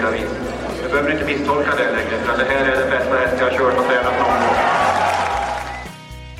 [0.00, 0.30] olika vis.
[0.90, 3.78] Behöver inte misstolka det längre, för det här är den bästa häst jag har kört
[3.78, 4.36] och tränat någon gång.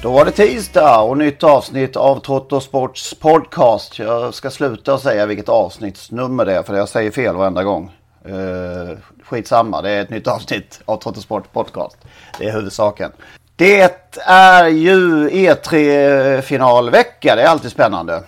[0.03, 3.99] Då var det tisdag och nytt avsnitt av Trotto Sports podcast.
[3.99, 7.91] Jag ska sluta säga vilket avsnittsnummer det är för jag säger fel varenda gång.
[8.29, 11.97] Uh, skitsamma, det är ett nytt avsnitt av Trotto Sports podcast.
[12.39, 13.13] Det är huvudsaken.
[13.57, 18.23] Det är ju E3-finalvecka, det är alltid spännande.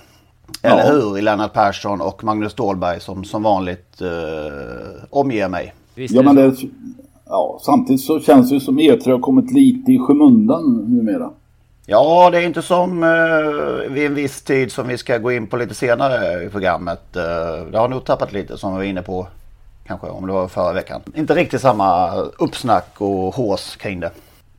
[0.62, 1.18] Eller hur?
[1.18, 4.08] I Lennart Persson och Magnus Ståhlberg som som vanligt uh,
[5.10, 5.74] omger mig.
[5.94, 6.54] Visst ja, men det,
[7.26, 11.30] ja, samtidigt så känns det som E3 har kommit lite i skymundan numera.
[11.86, 15.46] Ja, det är inte som uh, vid en viss tid som vi ska gå in
[15.46, 17.02] på lite senare i programmet.
[17.16, 19.26] Uh, det har nog tappat lite som vi var inne på
[19.86, 21.00] kanske om det var förra veckan.
[21.14, 24.10] Inte riktigt samma uppsnack och hås kring det.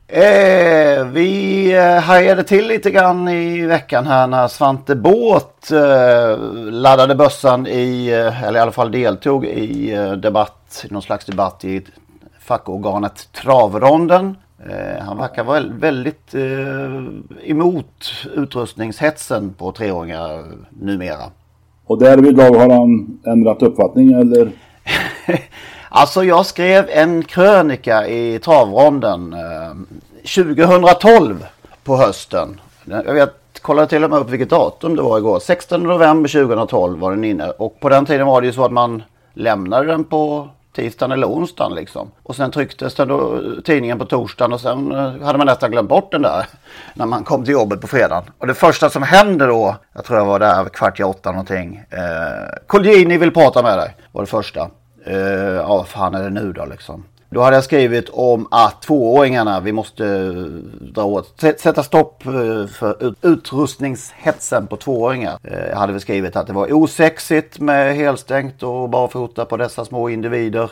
[0.06, 6.38] Eh, vi eh, hajade till lite grann i veckan här när Svante Båt eh,
[6.70, 11.64] laddade bössan i, eh, eller i alla fall deltog i eh, debatt, någon slags debatt
[11.64, 11.82] i
[12.40, 14.36] fackorganet Travronden.
[15.00, 16.34] Han verkar vara väldigt
[17.42, 21.30] emot utrustningshetsen på treåringar numera.
[21.86, 24.50] Och därvidlag har han ändrat uppfattning eller?
[25.96, 29.72] Alltså jag skrev en krönika i travronden eh,
[30.46, 31.46] 2012
[31.84, 32.60] på hösten.
[32.84, 35.38] Jag vet, kollade till och med upp vilket datum det var igår.
[35.38, 37.50] 16 november 2012 var den inne.
[37.50, 39.02] Och på den tiden var det ju så att man
[39.34, 42.10] lämnade den på tisdagen eller onsdagen liksom.
[42.22, 45.88] Och sen trycktes den då, tidningen på torsdagen och sen eh, hade man nästan glömt
[45.88, 46.46] bort den där.
[46.94, 48.24] När man kom till jobbet på fredagen.
[48.38, 51.82] Och det första som hände då, jag tror jag var där kvart i åtta någonting.
[51.90, 54.70] Eh, Colgjini vill prata med dig, var det första
[55.04, 55.16] eh,
[55.54, 57.04] ja, vad fan är det nu då liksom?
[57.30, 60.32] Då hade jag skrivit om att tvååringarna, vi måste eh,
[60.80, 65.38] dra åt, sätta stopp eh, för utrustningshetsen på tvååringar.
[65.70, 70.08] Jag hade väl skrivit att det var osexigt med helstängt och barfota på dessa små
[70.08, 70.70] individer.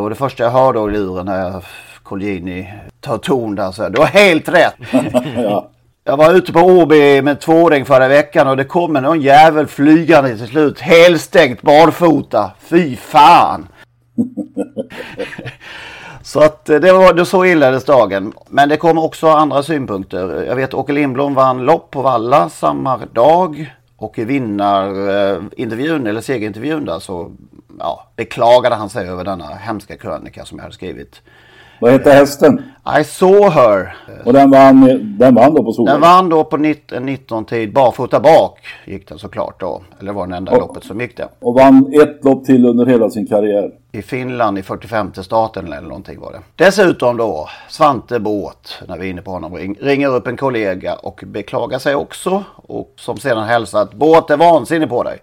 [0.00, 1.64] Och det första jag hörde i luren när
[2.02, 4.74] Colgjini tar ton där så du har helt rätt.
[5.36, 5.70] ja.
[6.06, 10.36] Jag var ute på Åby med tvååring förra veckan och det kom en jävel flygande
[10.36, 10.80] till slut.
[10.80, 12.52] Helstängt barfota.
[12.60, 13.68] Fy fan!
[16.22, 18.32] så att eh, det var det så inleddes dagen.
[18.48, 20.44] Men det kom också andra synpunkter.
[20.44, 23.74] Jag vet Åke Lindblom vann lopp på Valla samma dag.
[23.96, 27.32] Och i vinnarintervjun eller segerintervjun där så
[27.78, 31.22] ja, beklagade han sig över denna hemska krönika som jag hade skrivit.
[31.80, 32.62] Vad hette hästen?
[33.00, 33.96] I saw her.
[34.24, 34.80] Och den vann,
[35.18, 35.94] den vann då på Solveig?
[35.94, 37.72] Den vann då på 19, 19 tid.
[37.72, 39.82] Barfota bak gick den såklart då.
[40.00, 41.28] Eller var det enda och, loppet som gick det.
[41.40, 43.70] Och vann ett lopp till under hela sin karriär.
[43.92, 46.40] I Finland i 45 starten eller någonting var det.
[46.64, 51.22] Dessutom då Svante Båt, när vi är inne på honom, ringer upp en kollega och
[51.26, 52.44] beklagar sig också.
[52.56, 55.18] Och som sedan hälsar att Båt är vansinnig på dig.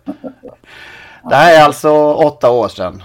[1.30, 3.04] Det här är alltså åtta år sedan.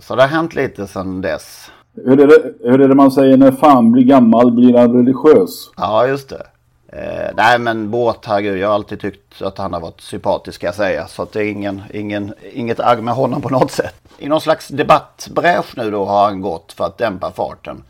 [0.00, 1.70] Så det har hänt lite sedan dess.
[2.04, 5.70] Hur är, det, hur är det man säger när fan blir gammal blir han religiös?
[5.76, 6.46] Ja, just det.
[6.88, 10.66] Eh, nej men Båt, herregud, jag har alltid tyckt att han har varit sympatisk ska
[10.66, 11.06] jag säga.
[11.06, 13.94] Så att det är ingen, ingen, inget agg med honom på något sätt.
[14.18, 17.82] I någon slags debattbräsch nu då har han gått för att dämpa farten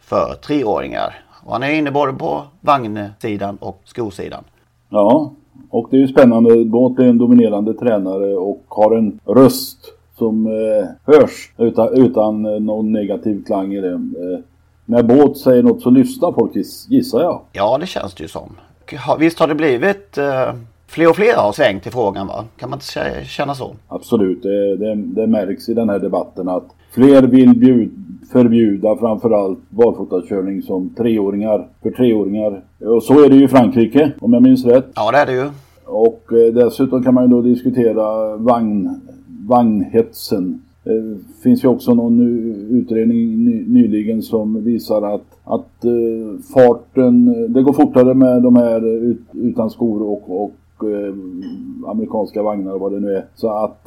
[0.00, 1.14] för treåringar.
[1.44, 4.44] Och han är inne både på vagnsidan och skosidan.
[4.88, 5.32] Ja,
[5.70, 6.64] och det är ju spännande.
[6.64, 12.60] Båt är en dominerande tränare och har en röst som eh, hörs utan, utan eh,
[12.60, 13.92] någon negativ klang i det.
[13.92, 14.40] Eh,
[14.84, 16.52] när båt säger något så lyssnar folk
[16.88, 17.40] gissar jag.
[17.52, 18.56] Ja det känns det ju som.
[19.18, 20.52] Visst har det blivit eh,
[20.86, 22.44] fler och fler har svängt i frågan va?
[22.56, 23.70] Kan man inte känna så?
[23.88, 27.90] Absolut, det, det, det märks i den här debatten att fler vill bjud,
[28.32, 32.62] förbjuda framförallt barfotakörning som treåringar, för treåringar.
[32.80, 34.86] Och så är det ju i Frankrike om jag minns rätt.
[34.94, 35.50] Ja det är det ju.
[35.84, 39.00] Och eh, dessutom kan man ju då diskutera vagn
[39.48, 40.62] vagnhetsen.
[40.84, 42.20] Det finns ju också någon
[42.70, 48.86] utredning ny, nyligen som visar att, att uh, farten, det går fortare med de här
[48.86, 50.54] ut, utan skor och, och
[51.86, 53.24] amerikanska vagnar och vad det nu är.
[53.34, 53.84] Så att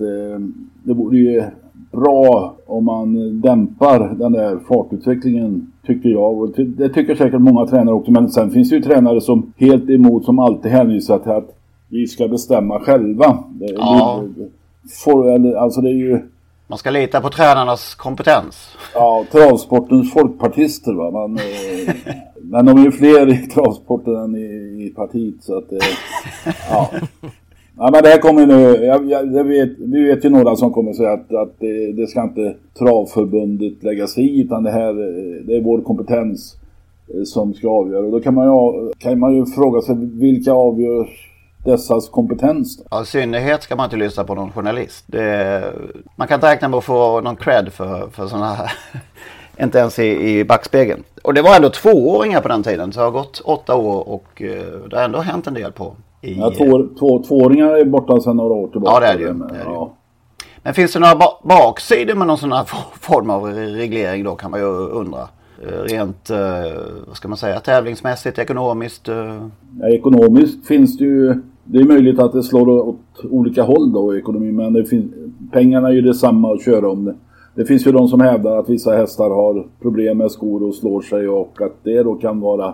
[0.83, 1.43] det vore ju
[1.91, 6.39] bra om man dämpar den där fartutvecklingen tycker jag.
[6.39, 8.11] Och det tycker säkert många tränare också.
[8.11, 11.57] Men sen finns det ju tränare som helt emot som alltid hänvisar till att
[11.89, 13.37] vi ska bestämma själva.
[13.59, 14.23] Ja.
[15.03, 16.19] For, alltså det är ju...
[16.67, 18.77] Man ska lita på tränarnas kompetens.
[18.93, 21.11] Ja, travsportens folkpartister va.
[21.11, 21.95] Man, eh,
[22.41, 25.71] men de är ju fler i travsporten än i, i partiet så att...
[25.71, 25.77] Eh,
[26.69, 26.89] ja.
[27.77, 30.93] Ja men det här kommer nu, jag, jag, vet, vi vet ju några som kommer
[30.93, 34.93] säga att, att det, det, ska inte travförbundet lägga sig i utan det här
[35.47, 36.55] det är vår kompetens
[37.13, 38.05] eh, som ska avgöra.
[38.05, 41.09] Och då kan man ju, kan man ju fråga sig vilka avgör
[41.63, 42.83] dessas kompetens?
[42.91, 45.03] Ja, I synnerhet ska man inte lyssna på någon journalist.
[45.07, 45.73] Det,
[46.15, 48.71] man kan inte räkna med att få någon cred för, för sådana här
[49.63, 51.03] inte ens i, i backspegeln.
[51.23, 52.93] Och det var ändå tvååringar på den tiden.
[52.93, 55.95] Så det har gått åtta år och uh, det har ändå hänt en del på
[56.21, 56.39] i...
[56.39, 58.93] Ja, två, två, tvååringar är borta sedan några år tillbaka.
[58.93, 59.33] Ja, det är det ju.
[59.33, 59.91] Men, det är det ja.
[60.63, 62.65] men finns det några ba baksidor med någon sån här
[62.99, 65.27] form av reglering då kan man ju undra.
[65.63, 66.39] Eh, rent, eh,
[67.07, 69.09] vad ska man säga, tävlingsmässigt, ekonomiskt?
[69.09, 69.47] Eh.
[69.79, 71.41] Ja, ekonomiskt finns det ju,
[71.71, 74.55] det är möjligt att det slår åt olika håll då i ekonomin.
[74.55, 75.11] Men det finns,
[75.51, 77.15] pengarna är ju detsamma att köra om det.
[77.55, 81.01] Det finns ju de som hävdar att vissa hästar har problem med skor och slår
[81.01, 82.73] sig och att det då kan vara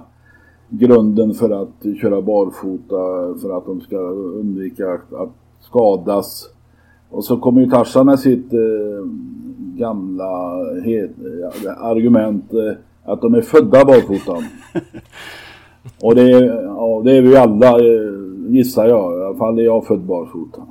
[0.69, 3.97] grunden för att köra barfota för att de ska
[4.39, 6.49] undvika att skadas.
[7.09, 8.59] Och så kommer ju Tarzan med sitt eh,
[9.77, 11.11] gamla het,
[11.79, 12.77] argument eh,
[13.11, 14.37] att de är födda barfota.
[16.01, 18.16] Och det är, ja, det är vi alla eh,
[18.47, 19.19] gissar jag.
[19.19, 20.67] I alla fall är jag född barfota.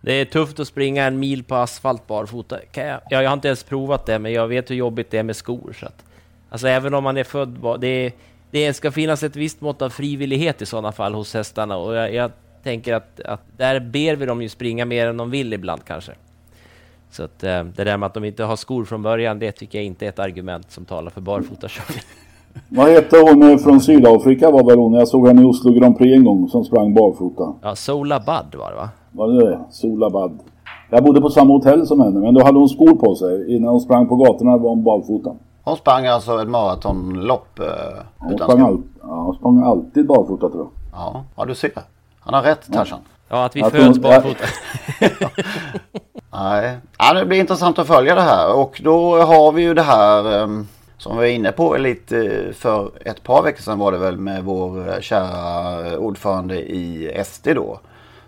[0.00, 2.58] Det är tufft att springa en mil på asfalt barfota.
[2.72, 5.36] Jag, jag har inte ens provat det, men jag vet hur jobbigt det är med
[5.36, 5.76] skor.
[5.80, 6.04] Så att,
[6.48, 8.12] alltså även om man är född bar, det
[8.50, 12.14] det ska finnas ett visst mått av frivillighet i sådana fall hos hästarna och jag,
[12.14, 12.30] jag
[12.62, 16.12] tänker att, att, där ber vi dem ju springa mer än de vill ibland kanske.
[17.10, 19.78] Så att eh, det där med att de inte har skor från början, det tycker
[19.78, 22.02] jag inte är ett argument som talar för barfotakörning.
[22.68, 24.92] Vad hette hon från Sydafrika var väl hon?
[24.92, 27.52] Jag såg henne i Oslo Grand Prix en gång som sprang barfota.
[27.62, 28.88] Ja, Sola Bud var det va?
[29.12, 29.58] Var det det?
[29.70, 30.38] Sola Bud.
[30.90, 33.56] Jag bodde på samma hotell som henne men då hade hon skor på sig.
[33.56, 35.30] Innan hon sprang på gatorna var hon barfota.
[35.64, 37.66] Hon sprang alltså ett maratonlopp eh,
[38.18, 40.70] hon sprang, all, ja, hon sprang alltid barfota tror jag.
[40.92, 41.70] Ja, ja du ser.
[42.20, 42.98] Han har rätt Tarzan.
[43.28, 44.44] Ja, att vi att föds barfota.
[46.32, 49.82] Nej, ja, det blir intressant att följa det här och då har vi ju det
[49.82, 50.68] här um,
[50.98, 54.16] som vi var inne på lite eh, för ett par veckor sedan var det väl
[54.16, 57.80] med vår eh, kära ordförande i SD då.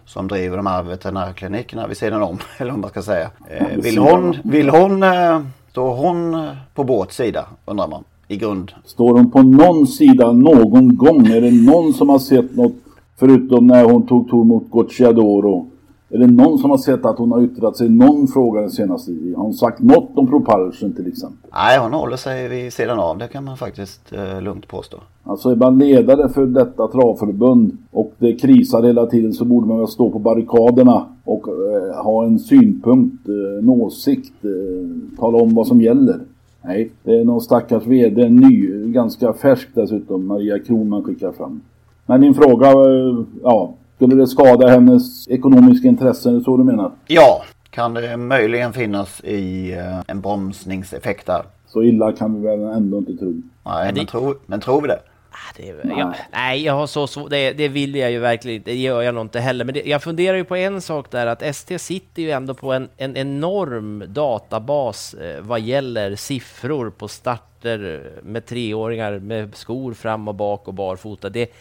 [0.05, 3.31] Som driver de här veterinärklinikerna vid sidan om, eller vad man ska säga.
[3.51, 5.41] Eh, vill hon, vill hon eh,
[5.79, 8.73] Står hon på båts sida undrar man i grund?
[8.85, 11.27] Står hon på någon sida någon gång?
[11.27, 12.73] Är det någon som har sett något
[13.17, 15.71] förutom när hon tog ton mot Gocciadoro?
[16.11, 19.11] Är det någon som har sett att hon har yttrat sig någon fråga den senaste
[19.11, 19.35] tiden?
[19.35, 21.51] Har hon sagt något om propulsion till exempel?
[21.53, 23.19] Nej, hon håller sig vid sidan av.
[23.19, 24.97] Det kan man faktiskt eh, lugnt påstå.
[25.25, 29.79] Alltså är man ledare för detta travförbund och det krisar hela tiden så borde man
[29.79, 35.55] väl stå på barrikaderna och eh, ha en synpunkt, eh, en åsikt, eh, tala om
[35.55, 36.21] vad som gäller.
[36.63, 41.61] Nej, det är någon stackars VD, en ny, ganska färsk dessutom, Maria Kronman skickar fram.
[42.07, 46.35] Men din fråga, eh, ja, skulle det skada hennes ekonomiska intressen?
[46.35, 46.93] Är det så du menar?
[47.07, 51.43] Ja, kan det möjligen finnas i uh, en bromsningseffekt där.
[51.67, 53.43] Så illa kan vi väl ändå inte tro.
[53.65, 55.01] Nej, men, tror, men tror vi det?
[55.31, 55.99] Ah, det, nej.
[55.99, 57.31] Jag, nej, jag har så svårt.
[57.31, 59.65] Det, det, vill jag ju verkligen Det gör jag nog inte heller.
[59.65, 62.73] Men det, jag funderar ju på en sak där att ST sitter ju ändå på
[62.73, 70.29] en, en enorm databas eh, vad gäller siffror på starter med treåringar med skor fram
[70.29, 71.29] och bak och barfota.
[71.29, 71.53] Det,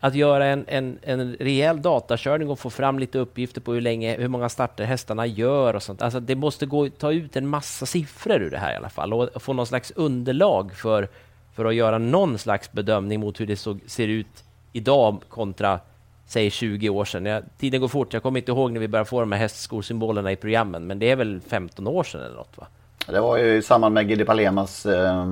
[0.00, 4.16] att göra en, en, en rejäl datakörning och få fram lite uppgifter på hur länge,
[4.16, 6.02] hur många starter hästarna gör och sånt.
[6.02, 8.88] Alltså det måste gå att ta ut en massa siffror ur det här i alla
[8.88, 11.08] fall och få någon slags underlag för,
[11.54, 15.80] för att göra någon slags bedömning mot hur det såg, ser ut idag kontra
[16.26, 17.26] säg 20 år sedan.
[17.26, 18.12] Jag, tiden går fort.
[18.12, 21.10] Jag kommer inte ihåg när vi började få de här hästskolsymbolerna i programmen, men det
[21.10, 22.66] är väl 15 år sedan eller något va?
[23.06, 25.24] Det var ju i samband med Gidi Palemas eh,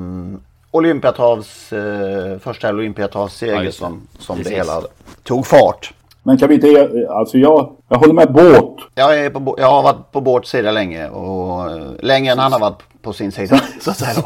[0.76, 4.82] Olympiatravs, eh, första Olympiatravsseger ja, som, som det hela
[5.22, 5.92] tog fart.
[6.22, 8.76] Men kan vi inte, alltså jag, jag håller med båt.
[8.94, 12.52] Jag, är på, jag har varit på båts sida länge och eh, längre än han
[12.52, 14.24] har varit på sin sida så att säga.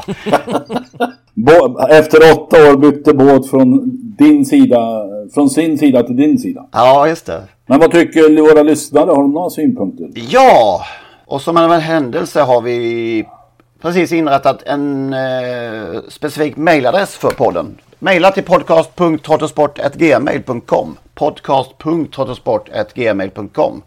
[1.90, 4.78] Efter åtta år bytte båt från din sida,
[5.34, 6.66] från sin sida till din sida.
[6.72, 7.42] Ja, just det.
[7.66, 9.10] Men vad tycker våra lyssnare?
[9.10, 10.10] Har de några synpunkter?
[10.14, 10.80] Ja,
[11.26, 13.24] Och som en händelse har vi
[13.80, 17.78] precis inrättat en eh, specifik mailadress för podden.
[17.98, 23.82] Maila till podcast.trottosport.gmail.com podcast.trottosport.gmail.com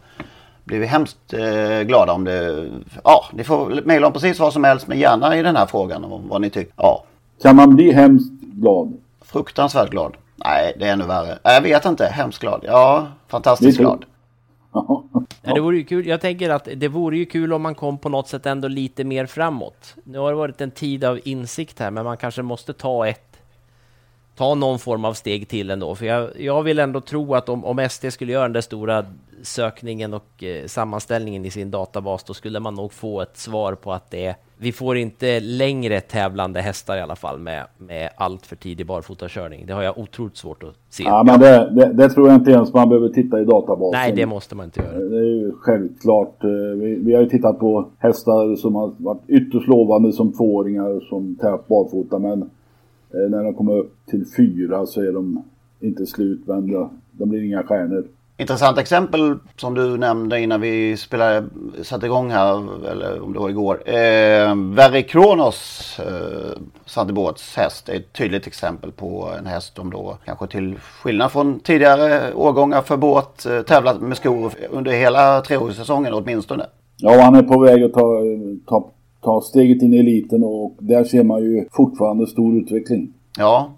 [0.64, 2.68] blir vi hemskt eh, glada om det...
[3.04, 6.04] Ja, ni får mejla om precis vad som helst men gärna i den här frågan
[6.04, 6.72] om vad ni tycker.
[6.76, 7.04] Ja.
[7.42, 8.92] Kan man bli hemskt glad?
[9.24, 10.16] Fruktansvärt glad.
[10.36, 11.38] Nej, det är ännu värre.
[11.42, 12.06] Jag vet inte.
[12.06, 12.64] Hemskt glad.
[12.66, 14.04] Ja, fantastiskt glad.
[14.74, 16.06] Ja, det vore ju kul.
[16.06, 19.04] Jag tänker att det vore ju kul om man kom på något sätt ändå lite
[19.04, 19.94] mer framåt.
[20.04, 23.33] Nu har det varit en tid av insikt här, men man kanske måste ta ett
[24.36, 25.94] ta någon form av steg till ändå.
[25.94, 29.04] För jag, jag vill ändå tro att om, om SD skulle göra den där stora
[29.42, 33.92] sökningen och eh, sammanställningen i sin databas, då skulle man nog få ett svar på
[33.92, 38.46] att det är, vi får inte längre tävlande hästar i alla fall med, med allt
[38.46, 39.66] för tidig barfotakörning.
[39.66, 41.04] Det har jag otroligt svårt att se.
[41.06, 44.00] Ja, men det, det, det, tror jag inte ens man behöver titta i databasen.
[44.00, 44.98] Nej, det måste man inte göra.
[44.98, 46.44] Det är ju självklart.
[46.44, 51.08] Eh, vi, vi har ju tittat på hästar som har varit ytterst lovande som tvååringar
[51.08, 52.50] som tävlat barfota, men
[53.28, 55.44] när de kommer upp till fyra så är de
[55.80, 56.90] inte slutvända.
[57.12, 58.04] De blir inga stjärnor.
[58.36, 61.46] Intressant exempel som du nämnde innan vi spelade,
[61.82, 63.82] satte igång här, eller om det var igår.
[63.88, 70.18] Eh, Verry Kronos, eh, Sandebåts häst, är ett tydligt exempel på en häst som då
[70.24, 76.14] kanske till skillnad från tidigare årgångar för båt eh, tävlat med skor under hela treårssäsongen
[76.14, 76.66] åtminstone.
[76.96, 78.20] Ja, han är på väg att ta,
[78.66, 78.90] ta
[79.24, 83.12] ta steget in i eliten och där ser man ju fortfarande stor utveckling.
[83.38, 83.70] Ja,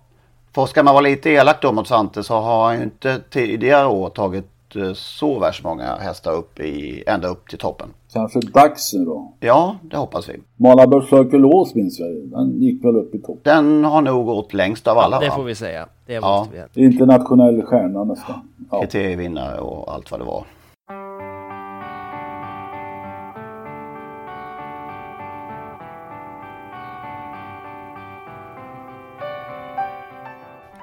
[0.55, 3.87] för ska man vara lite elak då mot Svante så har han ju inte tidigare
[3.87, 7.89] år tagit eh, så värst många hästar upp i, ända upp till toppen.
[8.13, 9.33] Kanske dags nu då?
[9.41, 10.35] Ja, det hoppas vi.
[10.57, 13.41] Malabörs Circulås minns jag Den gick väl upp i toppen?
[13.43, 15.87] Den har nog gått längst av alla ja, det får vi säga.
[16.07, 16.47] Det ja.
[16.73, 16.85] vi.
[16.85, 18.35] Internationell stjärna nästan.
[18.71, 18.81] Ja.
[18.81, 20.45] Kriterievinnare och allt vad det var.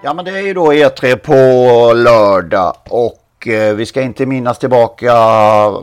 [0.06, 1.34] Ja men det är ju då E3 på
[1.94, 5.14] lördag och eh, vi ska inte minnas tillbaka.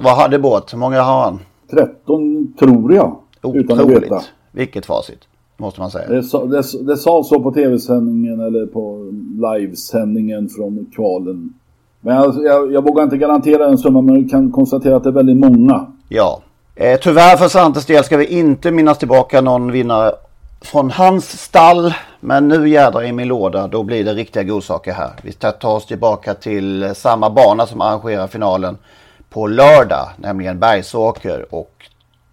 [0.02, 0.72] Vad hade båt?
[0.72, 1.38] Hur många har han?
[1.70, 3.16] 13 tror jag.
[3.42, 4.12] Otroligt.
[4.52, 5.18] Vilket facit.
[5.56, 6.08] Måste man säga.
[6.08, 9.12] Det, sa, det, det sa så på tv-sändningen eller på
[9.52, 11.54] livesändningen från kvalen.
[12.00, 15.10] Men jag, jag, jag vågar inte garantera en summa men jag kan konstatera att det
[15.10, 15.86] är väldigt många.
[16.08, 16.42] Ja.
[16.74, 20.12] Eh, tyvärr för Santes del ska vi inte minnas tillbaka någon vinnare
[20.60, 21.94] från hans stall.
[22.20, 25.10] Men nu jädrar i min låda, då blir det riktiga godsaker här.
[25.22, 28.78] Vi ska ta oss tillbaka till samma bana som arrangerar finalen
[29.30, 31.88] på lördag, nämligen Bergsåker och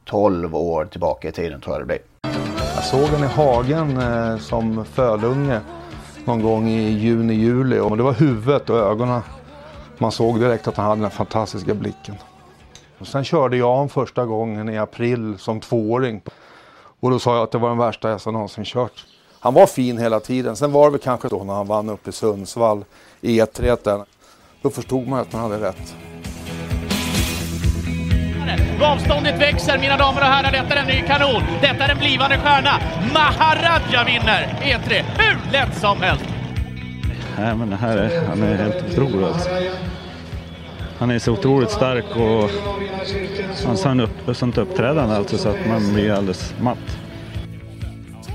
[0.05, 1.99] 12 år tillbaka i tiden tror jag det blir.
[2.75, 5.59] Jag såg den i hagen eh, som fölunge
[6.25, 9.21] någon gång i juni, juli och det var huvudet och ögonen.
[9.97, 12.15] Man såg direkt att han hade den fantastiska blicken.
[12.99, 16.21] Och sen körde jag honom första gången i april som tvååring.
[16.99, 19.05] Och då sa jag att det var den värsta häst jag någonsin kört.
[19.39, 20.55] Han var fin hela tiden.
[20.55, 22.85] Sen var det kanske då när han vann uppe i Sundsvall
[23.21, 24.05] i E3 där.
[24.61, 25.95] Då förstod man att man hade rätt.
[28.81, 31.41] Avståndet växer mina damer och herrar, detta är en ny kanon.
[31.61, 32.79] Detta är en blivande stjärna.
[33.13, 36.25] Maharaja vinner E3 hur lätt som helst.
[37.37, 39.49] Nej men det här är, han är helt otrolig alltså
[40.99, 42.49] han är så otroligt stark och
[43.65, 46.97] han har upp, sånt uppträdande alltså så att man blir alldeles matt.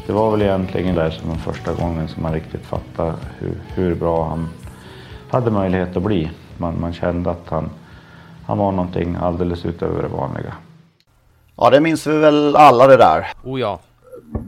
[0.06, 4.28] Det var väl egentligen där som första gången som man riktigt fattade hur, hur bra
[4.28, 4.48] han
[5.30, 6.30] hade möjlighet att bli.
[6.58, 7.70] Man, man kände att han,
[8.46, 10.54] han var någonting alldeles utöver det vanliga.
[11.56, 13.26] Ja, det minns vi väl alla det där.
[13.44, 13.78] Oh ja.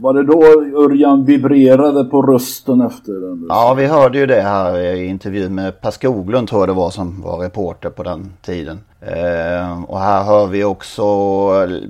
[0.01, 0.43] Var det då
[0.83, 3.45] Örjan vibrerade på rösten efter den?
[3.49, 6.89] Ja, vi hörde ju det här i intervjun med Per Skoglund tror jag det var
[6.89, 8.79] som var reporter på den tiden.
[9.01, 11.05] Eh, och här hör vi också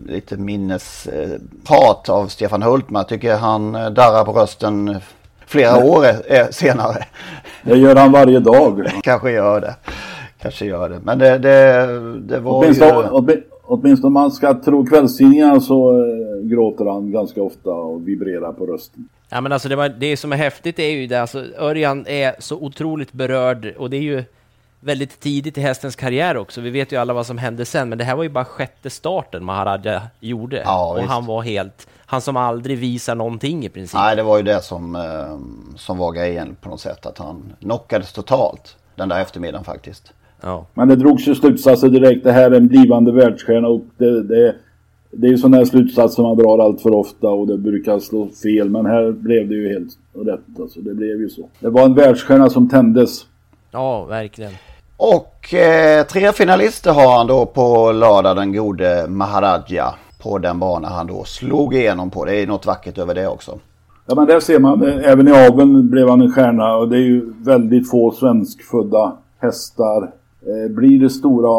[0.06, 3.00] lite minnesprat av Stefan Hultman.
[3.00, 4.96] Jag tycker han darrar på rösten
[5.46, 5.90] flera Nej.
[5.90, 6.06] år
[6.52, 7.06] senare.
[7.64, 8.88] Det gör han varje dag.
[9.04, 9.76] Kanske gör det.
[10.42, 11.00] Kanske gör det.
[11.04, 11.88] Men det, det,
[12.20, 13.42] det var åtminstone, ju...
[13.68, 15.92] Åtminstone om man ska tro kvällstidningarna så
[16.50, 19.10] gråter han ganska ofta och vibrerar på rösten.
[19.30, 22.36] Ja men alltså det, var, det som är häftigt är ju det, alltså Örjan är
[22.40, 24.24] så otroligt berörd och det är ju
[24.80, 26.62] väldigt tidigt i hästens karriär också.
[26.62, 28.90] Vi vet ju alla vad som hände sen, men det här var ju bara sjätte
[28.90, 30.62] starten Maharaja gjorde.
[30.66, 31.10] Ja, och visst.
[31.10, 34.00] han var helt, han som aldrig visar någonting i princip.
[34.00, 37.54] Nej, det var ju det som, eh, som var grejen på något sätt, att han
[37.60, 40.14] knockades totalt den där eftermiddagen faktiskt.
[40.42, 40.66] Ja.
[40.74, 42.24] Men det drogs ju slutsatser direkt.
[42.24, 44.56] Det här är en blivande världsstjärna och det, det,
[45.18, 48.28] det är ju sådana här slutsatser man drar allt för ofta och det brukar slå
[48.44, 48.70] fel.
[48.70, 50.60] Men här blev det ju helt rätt.
[50.60, 51.50] Alltså, det blev ju så.
[51.60, 53.26] Det var en världsstjärna som tändes.
[53.72, 54.52] Ja, verkligen.
[54.98, 59.96] Och eh, tre finalister har han då på lördag, den gode Maharaja.
[60.24, 62.26] På den bana han då slog igenom på.
[62.26, 63.60] Det är något vackert över det också.
[64.06, 66.96] Ja men där ser man, eh, även i aveln blev han en stjärna och det
[66.96, 70.12] är ju väldigt få svenskfödda hästar.
[70.42, 71.50] Eh, blir det stora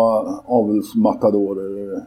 [0.47, 1.95] avelsmatadorer.
[1.95, 2.03] Eh,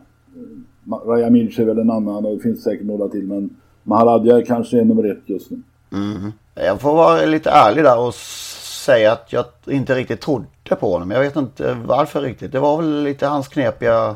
[1.06, 3.50] Raja Milch är väl en annan och det finns säkert några till men
[3.84, 5.62] Maharaja kanske är nummer ett just nu.
[5.92, 6.32] Mm.
[6.56, 11.12] Jag får vara lite ärlig där och säga att jag inte riktigt trodde på honom.
[11.12, 12.52] Jag vet inte varför riktigt.
[12.52, 14.16] Det var väl lite hans knepiga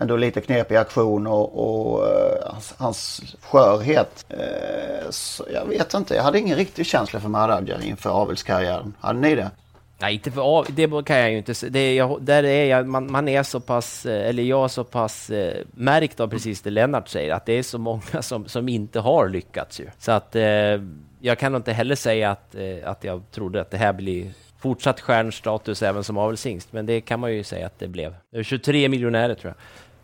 [0.00, 4.26] ändå lite knepig aktion och, och uh, hans, hans skörhet.
[4.30, 8.94] Uh, så jag vet inte, jag hade ingen riktig känsla för Maharadja inför avelskarriären.
[9.00, 9.50] Hade ni det?
[10.00, 11.92] Nej, inte för det kan jag ju inte säga.
[11.92, 15.30] Jag, där är jag, man, man, är så pass, eh, eller jag är så pass
[15.30, 19.00] eh, märkt av precis det Lennart säger, att det är så många som, som inte
[19.00, 19.86] har lyckats ju.
[19.98, 20.42] Så att eh,
[21.20, 25.00] jag kan inte heller säga att, eh, att jag trodde att det här blir fortsatt
[25.00, 28.14] stjärnstatus även som avelshingst, men det kan man ju säga att det blev.
[28.30, 29.56] Det är 23 miljonärer tror jag.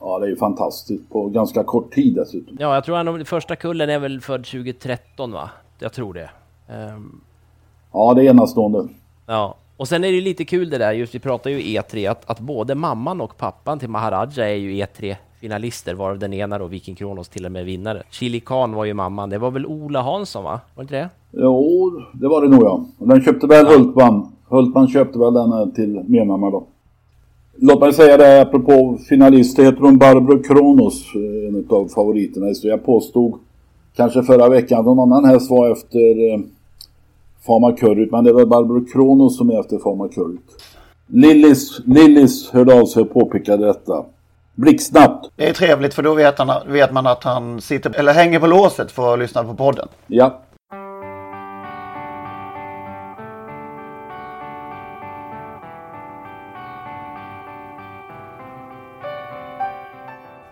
[0.09, 2.57] Ja, det är ju fantastiskt på ganska kort tid dessutom.
[2.61, 5.51] Ja, jag tror att den första kullen är väl född 2013 va?
[5.79, 6.31] Jag tror det.
[6.69, 7.21] Um...
[7.93, 8.89] Ja, det är enastående.
[9.27, 12.31] Ja, och sen är det lite kul det där, just vi pratar ju E3, att,
[12.31, 16.67] att både mamman och pappan till Maharaja är ju E3 finalister, varav den ena då,
[16.67, 18.03] Viking Kronos, till och med vinnare.
[18.11, 20.61] Chili Khan var ju mamman, det var väl Ola Hansson va?
[20.75, 21.09] Var det inte det?
[21.43, 22.85] Jo, det var det nog ja.
[22.99, 24.33] Den köpte väl Hultman.
[24.49, 26.67] Hultman köpte väl den till medmamma då.
[27.59, 32.55] Låt mig säga det apropå finalister heter hon Barbro Kronos, eh, en av favoriterna.
[32.55, 33.39] Så jag påstod
[33.97, 36.41] kanske förra veckan att någon annan häst var efter eh,
[37.47, 38.11] Fama Curryt.
[38.11, 40.41] Men det var Barbro Kronos som är efter Fama Curryt.
[41.07, 44.05] Lillis, Lillis hörde av sig och påpekade detta.
[44.55, 45.31] Blixtsnabbt.
[45.37, 48.47] Det är trevligt för då vet, han, vet man att han sitter, eller hänger på
[48.47, 49.89] låset för att lyssna på podden.
[50.07, 50.41] Ja.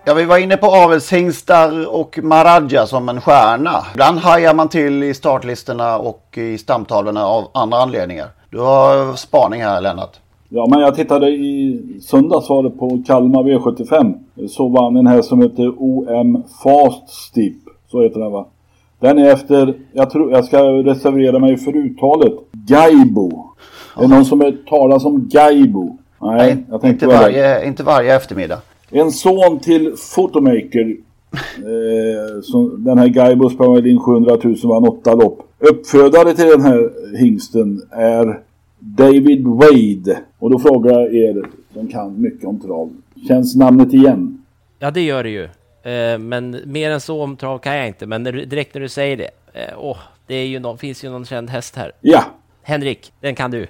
[0.07, 3.71] Ja, vi var inne på avelshingstar och Maradja som en stjärna.
[3.93, 8.27] Ibland hajar man till i startlistorna och i stamtavlorna av andra anledningar.
[8.51, 10.17] Du har spaning här Lennart.
[10.49, 14.15] Ja, men jag tittade i söndags var det på Kalmar V75.
[14.49, 17.57] Så vann en här som heter OM Fast Steep.
[17.91, 18.47] Så heter den va?
[19.01, 22.33] Den är efter, jag tror, jag ska reservera mig för uttalet.
[22.53, 23.47] Gaibo.
[23.97, 25.99] Är det någon som talar om Gaibo?
[26.21, 28.59] Nej, Nej jag inte, varje, inte varje eftermiddag.
[28.97, 30.97] En son till Photomaker.
[31.57, 35.43] Eh, som, den här Gaibo sprang in 700 000 vann åtta lopp.
[35.59, 38.41] Uppfödare till den här hingsten är
[38.79, 40.19] David Wade.
[40.39, 42.91] Och då frågar jag er som kan mycket om trav.
[43.29, 44.43] Känns namnet igen?
[44.79, 45.45] Ja, det gör det ju.
[45.93, 48.07] Eh, men mer än så om trav kan jag inte.
[48.07, 49.31] Men när du, direkt när du säger det.
[49.53, 51.93] Eh, åh, det är ju någon, finns ju någon känd häst här.
[52.01, 52.25] Ja.
[52.63, 53.67] Henrik, den kan du.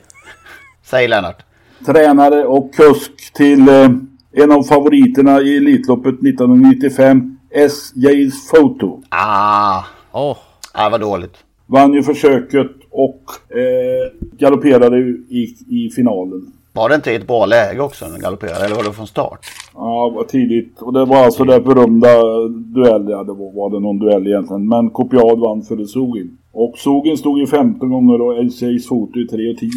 [0.82, 1.42] Säg Lennart.
[1.86, 3.88] Tränare och kusk till eh,
[4.36, 7.36] en av favoriterna i Elitloppet 1995.
[7.54, 9.02] SJ's Photo.
[9.08, 9.82] Ah.
[10.12, 10.36] Oh.
[10.72, 11.36] Ah, vad dåligt.
[11.66, 16.52] Vann ju försöket och eh, galopperade i, i finalen.
[16.72, 19.06] Var det inte i ett bra läge också när den galopperade eller var det från
[19.06, 19.46] start?
[19.74, 20.82] Ja, det var tidigt.
[20.82, 22.08] Och det var alltså det berömda
[22.48, 23.08] duell.
[23.10, 24.68] Ja, det var, var det någon duell egentligen.
[24.68, 26.38] Men Kopiad vann före Sogin.
[26.52, 29.70] Och Sogin stod i 15 gånger och LC's foto i 3 och 10.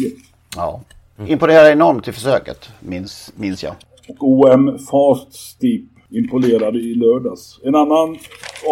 [0.56, 0.80] Ja.
[1.26, 3.74] Imponerade enormt i försöket, minns, minns jag.
[4.08, 7.60] Och OM Fast Steep imponerade i lördags.
[7.64, 8.16] En annan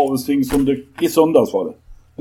[0.07, 1.75] avelsting som dök i söndags var det.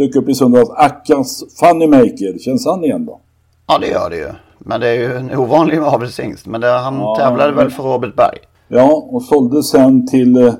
[0.03, 0.69] Dök upp i söndags.
[0.69, 2.39] Ackas Funnymaker.
[2.39, 3.19] Känns han igen då?
[3.67, 4.31] Ja det gör det ju.
[4.59, 6.47] Men det är ju en ovanlig avelshingst.
[6.47, 8.37] Men det, han ja, tävlade väl för Robert Berg.
[8.67, 10.53] Ja och sålde sen till eh,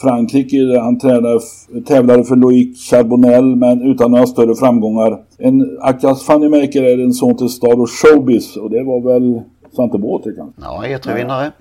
[0.00, 0.80] Frankrike.
[0.80, 1.40] Han tränade,
[1.86, 5.20] tävlade för Loic Charbonnel men utan några större framgångar.
[5.38, 8.56] En Ackas Funnymaker är en son till Star och Showbiz.
[8.56, 10.62] Och det var väl Svante Båth kanske?
[10.62, 11.52] Ja, E3-vinnare.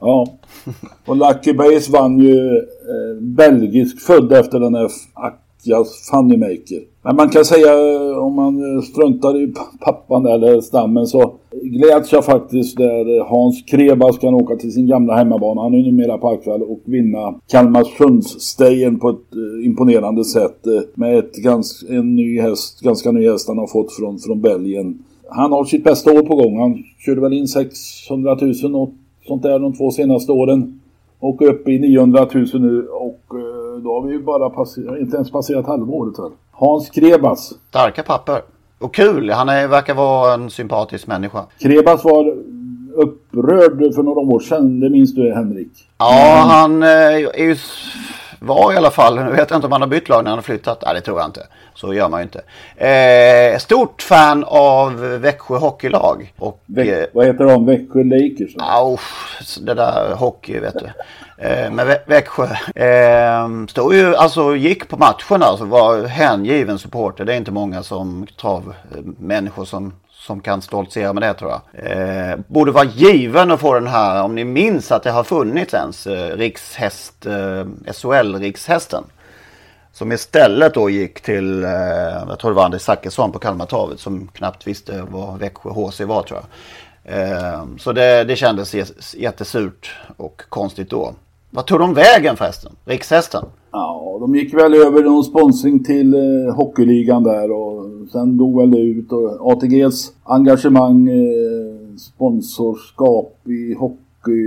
[0.00, 0.26] Ja.
[1.06, 6.80] Och Lucky Base vann ju eh, belgisk född efter den här Akjas Funnymaker.
[7.02, 7.72] Men man kan säga
[8.20, 14.34] om man struntar i pappan eller stammen så gläds jag faktiskt där Hans Krebas kan
[14.34, 15.62] åka till sin gamla hemmabana.
[15.62, 21.18] Han är numera på Aktuell och vinna Kalmarsundsstejen på ett eh, imponerande sätt eh, med
[21.18, 24.98] ett gans, en ny häst, ganska ny häst han har fått från, från Belgien
[25.30, 26.60] han har sitt bästa år på gång.
[26.60, 28.92] Han körde väl in 600 000 och
[29.26, 30.80] sånt där de två senaste åren.
[31.18, 35.16] Och upp i 900 000 nu och eh, då har vi ju bara passerat, inte
[35.16, 36.30] ens passerat halvåret här.
[36.52, 37.52] Hans Krebas.
[37.68, 38.40] Starka papper.
[38.78, 41.44] Och kul, han är, verkar vara en sympatisk människa.
[41.58, 42.34] Krebas var
[42.94, 45.72] upprörd för några år sedan, det minns du Henrik?
[45.98, 47.56] Ja, han eh, är ju
[48.40, 49.14] var i alla fall.
[49.14, 50.82] Nu vet jag inte om han har bytt lag när han har flyttat.
[50.86, 51.46] Nej, det tror jag inte.
[51.74, 52.42] Så gör man ju inte.
[52.86, 56.32] Eh, stort fan av Växjö Hockeylag.
[56.38, 57.66] Och, Vä vad heter de?
[57.66, 58.54] Växjö Lakers?
[58.58, 58.98] Ja,
[59.60, 60.86] det där hockey vet du.
[61.46, 62.44] Eh, med Växjö.
[62.74, 67.24] Eh, stod ju, alltså gick på matcherna, alltså var hängiven supporter.
[67.24, 68.74] Det är inte många som trav
[69.18, 69.92] människor som
[70.30, 71.60] som kan stoltsera med det tror jag.
[71.72, 75.74] Eh, borde vara given att få den här, om ni minns att det har funnits
[75.74, 79.04] ens, eh, rikshäst, eh, SHL-rikshästen.
[79.92, 81.70] Som istället då gick till, eh,
[82.28, 86.22] jag tror det var Anders Zachrisson på Kalmartravet som knappt visste vad Växjö HC var
[86.22, 86.48] tror jag.
[87.18, 88.74] Eh, så det, det kändes
[89.14, 91.14] jättesurt och konstigt då.
[91.50, 92.72] Vad tog de vägen förresten?
[92.84, 93.44] Rikshästen?
[93.72, 98.70] Ja, de gick väl över någon sponsring till eh, hockeyligan där och sen dog väl
[98.70, 99.12] det ut.
[99.12, 104.40] Och ATGs engagemang, eh, sponsorskap i hockey,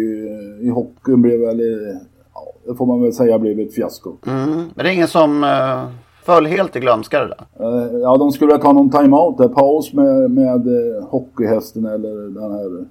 [0.61, 1.97] i hockeyn blev väl, eh,
[2.33, 4.11] ja, det får man väl säga blev ett fiasko.
[4.27, 4.49] Mm.
[4.49, 5.85] Men det är ingen som eh,
[6.23, 7.45] föll helt i glömska det där?
[7.59, 12.29] Eh, ja, de skulle väl ta någon timeout där, paus med, med eh, hockeyhästen eller
[12.29, 12.85] den här eh,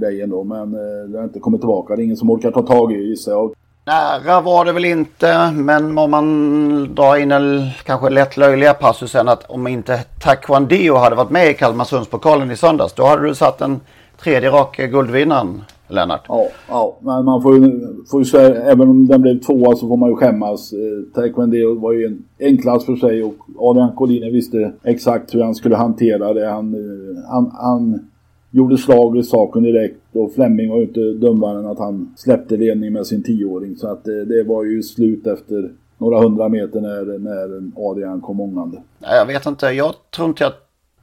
[0.00, 0.44] grejen då.
[0.44, 0.72] Men
[1.12, 1.96] det har inte kommit tillbaka.
[1.96, 3.54] Det är ingen som orkar ta tag i gissar jag.
[3.86, 9.28] Nära var det väl inte, men om man drar in en kanske lätt löjliga passusen
[9.28, 13.58] att om inte Taekwondo hade varit med i Kalmarsundspokalen i söndags, då hade du satt
[13.58, 13.80] den
[14.22, 16.24] tredje raka guldvinnaren, Lennart.
[16.28, 19.88] Ja, ja, men man får ju, får ju säga, även om den blev tvåa så
[19.88, 20.72] får man ju skämmas.
[20.72, 25.42] Eh, Taekwondo var ju en, en klass för sig och Adrian Collini visste exakt hur
[25.42, 26.50] han skulle hantera det.
[26.50, 28.10] Han, eh, han, han
[28.54, 32.56] gjorde slag i saken direkt och Flemming var ju inte dummare än att han släppte
[32.56, 33.76] ledningen med sin tioåring.
[33.76, 38.40] Så att det, det var ju slut efter några hundra meter när, när Adrian kom
[38.40, 38.82] ångande.
[38.98, 40.52] Jag vet inte, jag tror inte jag,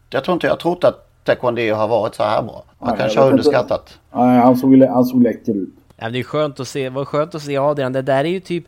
[0.10, 2.64] jag tror inte jag trott att taekwondo har varit så här bra.
[2.80, 4.00] Han Nej, kanske har underskattat.
[4.12, 4.26] Inte.
[4.26, 5.74] Nej, han såg, han såg läcker ut.
[5.98, 7.94] Ja, det är skönt att se, vad skönt att se Adrian.
[7.94, 8.66] Det där är ju typ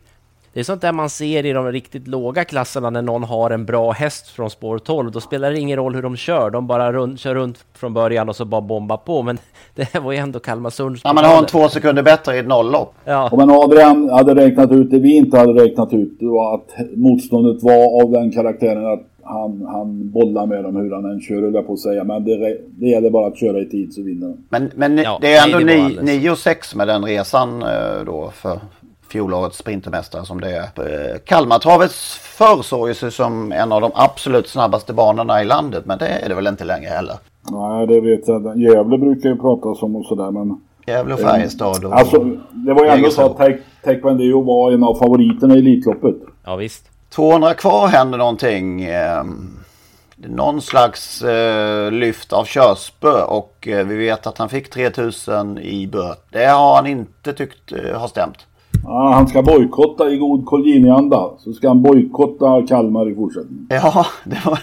[0.52, 3.64] det är sånt där man ser i de riktigt låga klasserna när någon har en
[3.64, 5.10] bra häst från spår 12.
[5.10, 6.50] Då spelar det ingen roll hur de kör.
[6.50, 9.22] De bara rund, kör runt från början och så bara bombar på.
[9.22, 9.38] Men
[9.74, 11.00] det här var ju ändå Kalmarsunds...
[11.04, 12.94] Ja, man har en två sekunder bättre i ett nolllopp.
[13.04, 13.30] Ja.
[13.36, 16.16] Men Adrian hade räknat ut det vi inte hade räknat ut.
[16.20, 20.94] Det var att motståndet var av den karaktären att han, han bollar med dem hur
[20.94, 22.04] han än kör, höll jag på att säga.
[22.04, 24.44] Men det, det gäller bara att köra i tid så vinner han.
[24.48, 28.58] Men, men ja, det är ändå 9 och 6 med den resan eh, då för,
[29.12, 30.62] fjolårets sprintermästare som det är.
[30.62, 35.86] Eh, Kalmartravets förr såg ju sig som en av de absolut snabbaste banorna i landet
[35.86, 37.16] men det är det väl inte längre heller.
[37.50, 40.60] Nej det vet jag Gävle brukar ju pratas om och sådär men...
[40.86, 41.94] Gävle och Färjestad och...
[41.94, 42.18] Alltså
[42.50, 43.36] det var ju ändå så att
[43.84, 46.16] Taekwondo var en av favoriterna i Elitloppet.
[46.44, 46.84] Ja visst.
[47.10, 48.84] 200 kvar händer någonting.
[48.84, 49.24] Eh,
[50.16, 55.86] någon slags eh, lyft av körspö och eh, vi vet att han fick 3000 i
[55.86, 56.16] böter.
[56.30, 58.46] Det har han inte tyckt eh, har stämt.
[58.84, 61.30] Ja, han ska bojkotta i god Colgjini-anda.
[61.38, 63.66] Så ska han bojkotta Kalmar i fortsättningen.
[63.70, 64.58] Ja, det, var,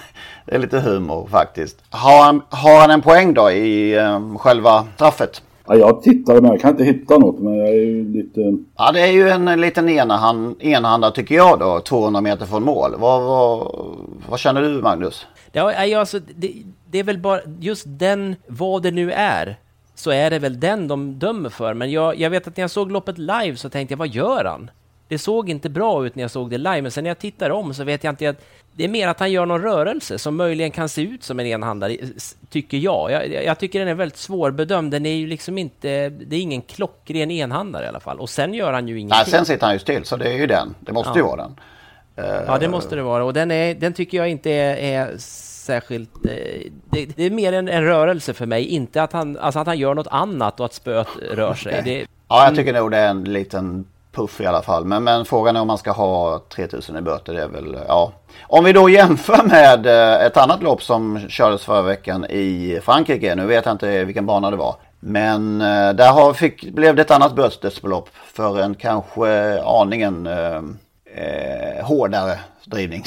[0.46, 1.78] det är lite humor faktiskt.
[1.90, 5.42] Har han, har han en poäng då i um, själva straffet?
[5.68, 7.40] Ja, jag tittade men jag kan inte hitta något.
[7.40, 8.58] Men jag är ju lite...
[8.78, 11.80] Ja, det är ju en liten enahand, enahanda tycker jag då.
[11.80, 12.92] 200 meter från mål.
[13.00, 13.76] Vad, vad,
[14.30, 15.28] vad känner du Magnus?
[15.52, 16.54] Ja, alltså, det,
[16.92, 19.58] det är väl bara just den, vad det nu är
[20.00, 21.74] så är det väl den de dömer för.
[21.74, 24.46] Men jag, jag vet att när jag såg loppet live så tänkte jag, vad gör
[24.46, 24.72] han?
[25.08, 27.50] Det såg inte bra ut när jag såg det live, men sen när jag tittar
[27.50, 30.36] om så vet jag inte att det är mer att han gör någon rörelse som
[30.36, 31.98] möjligen kan se ut som en enhandare,
[32.50, 33.12] tycker jag.
[33.12, 33.44] jag.
[33.44, 34.92] Jag, tycker den är väldigt svårbedömd.
[34.92, 38.20] Den är ju liksom inte, det är ingen klockren enhandare i alla fall.
[38.20, 39.24] Och sen gör han ju ingenting.
[39.24, 40.76] Nej, sen sitter han ju still, så det är ju den.
[40.80, 41.18] Det måste ja.
[41.18, 41.56] ju vara den.
[42.48, 43.24] Ja, det måste det vara.
[43.24, 45.18] Och den, är, den tycker jag inte är, är
[45.70, 46.26] särskilt...
[46.26, 49.68] Eh, det, det, är mer en, en, rörelse för mig, inte att han, alltså att
[49.68, 51.82] han gör något annat och att spöet rör sig.
[51.86, 54.86] Det, ja, jag tycker nog det är en liten puff i alla fall.
[54.86, 57.34] Men, men frågan är om man ska ha 3000 i böter.
[57.34, 58.12] Det är väl, ja.
[58.48, 63.36] Om vi då jämför med eh, ett annat lopp som kördes förra veckan i Frankrike.
[63.36, 64.76] Nu vet jag inte vilken bana det var.
[65.00, 71.86] Men eh, där har, fick, blev det ett annat bötesbelopp för en kanske aningen eh,
[71.86, 73.04] hårdare drivning.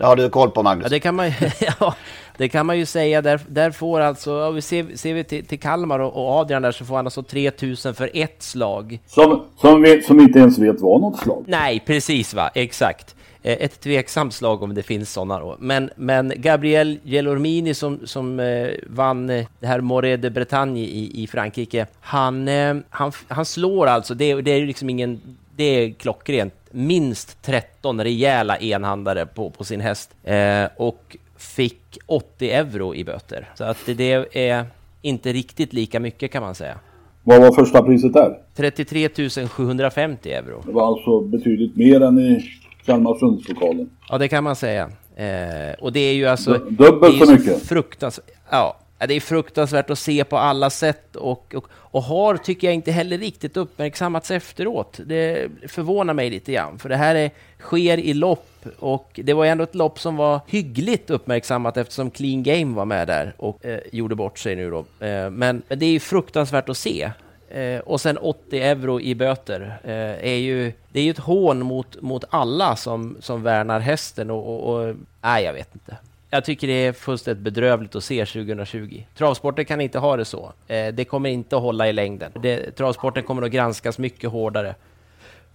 [0.00, 0.84] Det har du koll på Magnus?
[0.84, 1.26] Ja, det kan man,
[1.80, 1.94] ja,
[2.36, 3.22] det kan man ju säga.
[3.22, 6.62] Där, där får alltså, om vi ser, ser vi till, till Kalmar och, och, Adrian
[6.62, 9.00] där så får han alltså 3000 för ett slag.
[9.06, 11.44] Som, som, vet, som inte ens vet vad något slag.
[11.46, 13.14] Nej, precis va, exakt.
[13.42, 15.56] Eh, ett tveksamt slag om det finns sådana då.
[15.58, 21.22] Men, men Gabriel Gelormini som, som eh, vann eh, det här Moré de Bretagne i,
[21.22, 25.20] i Frankrike, han, eh, han, han slår alltså, det, det är ju liksom ingen,
[25.60, 32.50] det är klockrent minst 13 rejäla enhandare på, på sin häst eh, och fick 80
[32.50, 33.48] euro i böter.
[33.54, 34.66] Så att det, är
[35.02, 36.78] inte riktigt lika mycket kan man säga.
[37.22, 38.38] Vad var första priset där?
[38.54, 39.08] 33
[39.48, 40.62] 750 euro.
[40.66, 42.44] Det var alltså betydligt mer än i
[42.84, 43.90] Kalmarsundspokalen.
[44.08, 44.90] Ja, det kan man säga.
[45.16, 46.58] Eh, och det är ju alltså...
[46.70, 47.62] Dubbelt så mycket.
[47.62, 52.66] Fruktansvärt, ja, det är fruktansvärt att se på alla sätt och, och, och, har, tycker
[52.66, 55.00] jag, inte heller riktigt uppmärksammats efteråt.
[55.06, 58.46] Det förvånar mig lite grann, för det här är, sker i lopp
[58.78, 63.06] och det var ändå ett lopp som var hyggligt uppmärksammat eftersom Clean Game var med
[63.06, 64.78] där och eh, gjorde bort sig nu då.
[64.78, 67.10] Eh, men, men det är ju fruktansvärt att se.
[67.50, 71.66] Eh, och sen 80 euro i böter eh, är ju, det är ju ett hån
[71.66, 75.96] mot, mot alla som, som värnar hästen och, och, och nej, jag vet inte.
[76.32, 79.02] Jag tycker det är fullständigt bedrövligt att se 2020.
[79.14, 80.52] Travsporten kan inte ha det så.
[80.66, 82.32] Eh, det kommer inte att hålla i längden.
[82.42, 84.74] Det, travsporten kommer att granskas mycket hårdare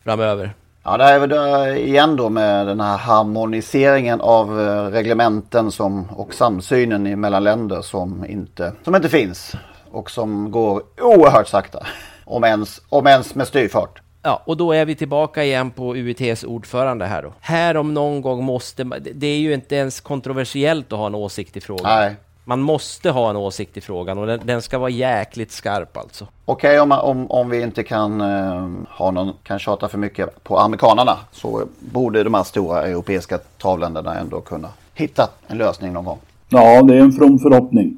[0.03, 0.53] framöver.
[0.83, 6.09] Ja, det är väl då igen då med den här harmoniseringen av eh, reglementen som,
[6.09, 9.55] och samsynen mellan länder som inte, som inte finns
[9.91, 11.88] och som går oerhört sakta.
[12.25, 14.01] Om ens, om ens med styrfart.
[14.27, 17.33] Ja, och då är vi tillbaka igen på UITs ordförande här då.
[17.39, 21.15] Här om någon gång måste man, det är ju inte ens kontroversiellt att ha en
[21.15, 21.99] åsikt i frågan.
[21.99, 22.15] Nej.
[22.43, 26.27] Man måste ha en åsikt i frågan och den, den ska vara jäkligt skarp alltså.
[26.45, 30.43] Okej, okay, om, om, om vi inte kan uh, ha någon, kan tjata för mycket
[30.43, 36.05] på amerikanerna så borde de här stora europeiska travländerna ändå kunna hitta en lösning någon
[36.05, 36.19] gång.
[36.49, 37.97] Ja, det är en from förhoppning.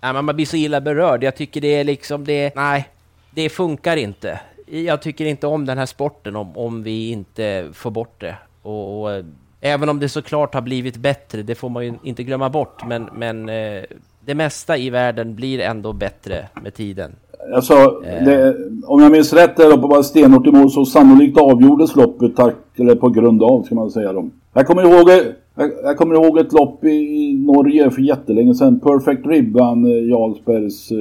[0.00, 1.24] Nej, men man blir så illa berörd.
[1.24, 2.88] Jag tycker det är liksom det, nej,
[3.30, 7.90] det funkar inte jag tycker inte om den här sporten om, om vi inte får
[7.90, 8.36] bort det.
[8.62, 9.22] Och, och,
[9.60, 13.08] även om det såklart har blivit bättre, det får man ju inte glömma bort, men,
[13.14, 13.82] men eh,
[14.24, 17.12] det mesta i världen blir ändå bättre med tiden.
[17.54, 21.38] Alltså, det, om jag minns rätt är det på bara stenhårt i mål så sannolikt
[21.38, 24.12] avgjordes loppet tack, eller på grund av, ska man säga.
[24.12, 24.30] Dem.
[24.52, 25.10] Jag kommer ihåg,
[25.54, 28.80] jag, jag kommer ihåg ett lopp i, Norge för jättelänge sedan.
[28.80, 30.98] Perfect Rib vann eh, Jarlsbergs eh,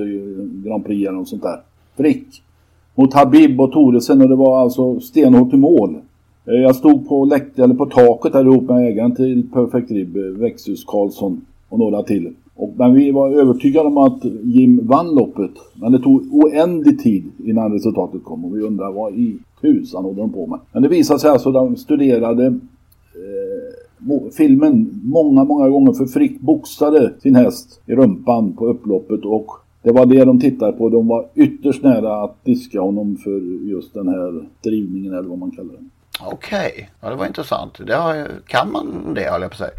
[0.65, 1.59] Grand Prix eller något sånt där.
[1.97, 2.41] Frick
[2.95, 5.95] mot Habib och Toresen och det var alltså stenhårt i mål.
[6.45, 10.17] Eh, jag stod på läkt eller på taket där ihop med ägaren till Perfect Rib,
[10.17, 12.33] eh, Växthus Karlsson och några till.
[12.55, 15.51] Och, men vi var övertygade om att Jim vann loppet.
[15.73, 20.21] Men det tog oändlig tid innan resultatet kom och vi undrade vad i tusan håller
[20.21, 20.59] de på med.
[20.71, 26.41] Men det visade sig alltså att de studerade eh, filmen många, många gånger för Frick
[26.41, 29.51] boxade sin häst i rumpan på upploppet och
[29.85, 30.89] det var det de tittade på.
[30.89, 35.51] De var ytterst nära att diska honom för just den här drivningen eller vad man
[35.51, 35.89] kallar den.
[36.25, 36.85] Okej, okay.
[37.01, 37.79] ja, det var intressant.
[37.87, 39.71] Det har, kan man det höll jag på att säga.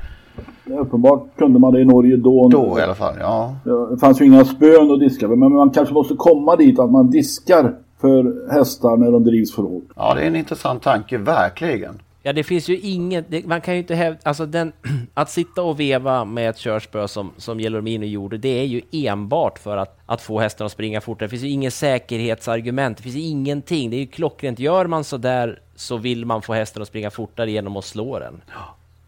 [0.65, 2.49] Ja, uppenbart kunde man det i Norge då.
[2.49, 3.57] Då i alla fall, ja.
[3.91, 6.91] Det fanns ju inga spön att diska med, men man kanske måste komma dit att
[6.91, 9.85] man diskar för hästar när de drivs för hårt.
[9.97, 11.95] Ja, det är en intressant tanke, verkligen.
[12.27, 14.73] Ja, det finns ju inget, man kan ju inte hävda, alltså den,
[15.15, 19.59] att sitta och veva med ett körspö som, som Gelormino gjorde, det är ju enbart
[19.59, 21.27] för att, att få hästen att springa fortare.
[21.27, 23.91] Det finns ju inget säkerhetsargument, det finns ju ingenting.
[23.91, 24.59] Det är ju klockrent.
[24.59, 28.19] Gör man så där så vill man få hästen att springa fortare genom att slå
[28.19, 28.43] den.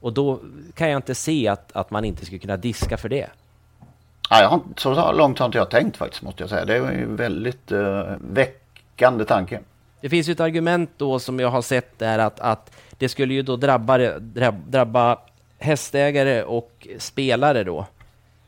[0.00, 0.40] Och då
[0.74, 3.26] kan jag inte se att, att man inte skulle kunna diska för det.
[4.31, 6.64] Ja, jag har, så långt har inte jag tänkt faktiskt, måste jag säga.
[6.64, 9.61] Det är ju en väldigt uh, väckande tanke.
[10.01, 13.35] Det finns ju ett argument då som jag har sett där att, att det skulle
[13.35, 13.99] ju då drabba,
[14.69, 15.19] drabba
[15.59, 17.87] hästägare och spelare då.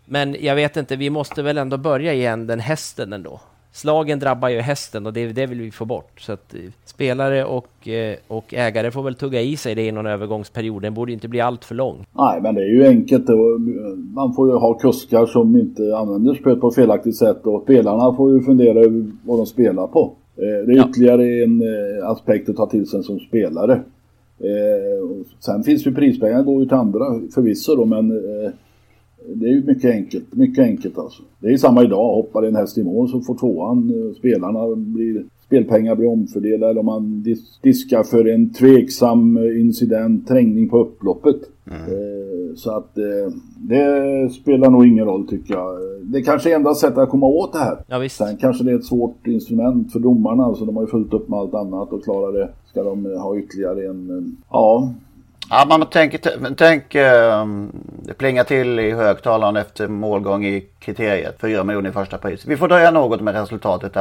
[0.05, 3.41] Men jag vet inte, vi måste väl ändå börja igen den hästen ändå.
[3.73, 6.21] Slagen drabbar ju hästen och det, det vill vi få bort.
[6.21, 9.93] Så att eh, spelare och, eh, och ägare får väl tugga i sig det i
[9.93, 10.83] någon övergångsperiod.
[10.83, 12.07] Den borde inte bli allt för lång.
[12.13, 13.29] Nej, men det är ju enkelt.
[14.15, 18.33] Man får ju ha kuskar som inte använder spöet på felaktigt sätt och spelarna får
[18.33, 20.13] ju fundera över vad de spelar på.
[20.43, 21.63] Eh, det är ytterligare en
[22.03, 23.81] aspekt att ta till sig som spelare.
[24.41, 28.51] Eh, sen finns ju prispengar går ju till andra förvisso då men eh,
[29.35, 30.35] det är ju mycket enkelt.
[30.35, 31.23] Mycket enkelt alltså.
[31.41, 32.15] Det är ju samma idag.
[32.15, 36.81] Hoppar en häst i mål så får tvåan, eh, spelarna blir spelpengar blir omfördelade eller
[36.81, 41.41] om man dis diskar för en tveksam eh, incident, trängning på upploppet.
[41.71, 42.20] Mm.
[42.51, 45.81] Eh, så att eh, det spelar nog ingen roll tycker jag.
[46.03, 47.79] Det kanske är enda sättet att komma åt det här.
[47.87, 48.17] Ja, visst.
[48.17, 50.45] Sen kanske det är ett svårt instrument för domarna.
[50.45, 52.49] Alltså de har ju fullt upp med allt annat och klarar det.
[52.71, 54.37] Ska de ha ytterligare en...
[54.51, 54.93] Ja,
[55.53, 56.21] Ja, man tänker,
[56.55, 56.95] tänk
[58.03, 61.37] det plingar till i högtalaren efter målgång i kriteriet.
[61.41, 62.47] 4 miljoner i första pris.
[62.47, 63.97] Vi får dröja något med resultatet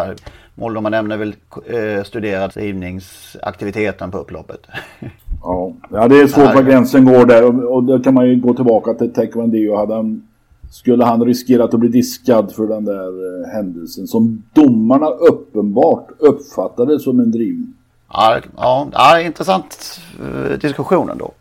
[0.91, 1.35] nämner väl
[1.65, 4.67] eh, studerat drivningsaktiviteten på upploppet.
[5.41, 8.35] Ja, ja det är svårt var gränsen går där och, och då kan man ju
[8.35, 9.75] gå tillbaka till Taekwondo.
[9.75, 10.27] Hade han,
[10.71, 16.99] skulle han riskerat att bli diskad för den där eh, händelsen som domarna uppenbart uppfattade
[16.99, 17.73] som en drivning?
[18.13, 21.31] Ja, ja, ja intressant eh, diskussion ändå.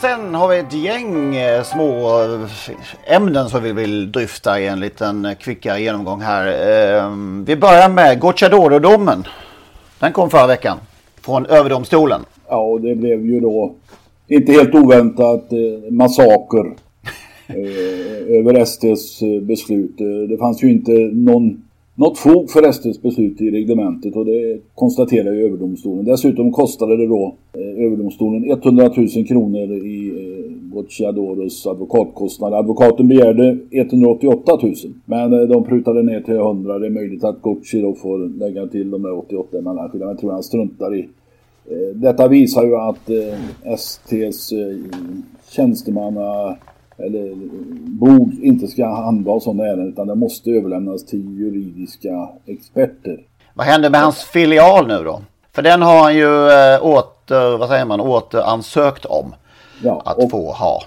[0.00, 4.80] Sen har vi ett gäng eh, små eh, ämnen som vi vill dryfta i en
[4.80, 6.44] liten eh, kvickare genomgång här.
[7.46, 9.24] Vi börjar med Gocciadoro-domen.
[9.98, 10.78] Den kom förra veckan
[11.20, 12.20] från överdomstolen.
[12.48, 13.74] Ja, och det blev ju då
[14.28, 15.44] inte helt oväntat
[15.90, 16.74] massaker
[18.38, 19.98] över STs beslut.
[20.28, 21.63] Det fanns ju inte någon
[21.94, 26.04] något fog för SDs beslut i reglementet och det konstaterar ju överdomstolen.
[26.04, 32.56] Dessutom kostade det då eh, överdomstolen 100 000 kronor i eh, Gocciadoros advokatkostnader.
[32.56, 36.78] Advokaten begärde 188 000 men eh, de prutade ner till 100.
[36.78, 40.12] Det är möjligt att Gocci då får lägga till de där 88 mellanskillnaderna.
[40.12, 41.08] Jag tror han struntar i.
[41.70, 44.76] Eh, detta visar ju att eh, STs eh,
[45.50, 46.56] tjänstemanna
[46.98, 47.34] eller
[47.86, 53.20] bord inte ska handla sådana ärenden utan det måste överlämnas till juridiska experter.
[53.54, 55.20] Vad händer med hans filial nu då?
[55.52, 59.34] För den har han ju äh, åter, vad säger man, återansökt om
[59.82, 60.82] ja, att få ha.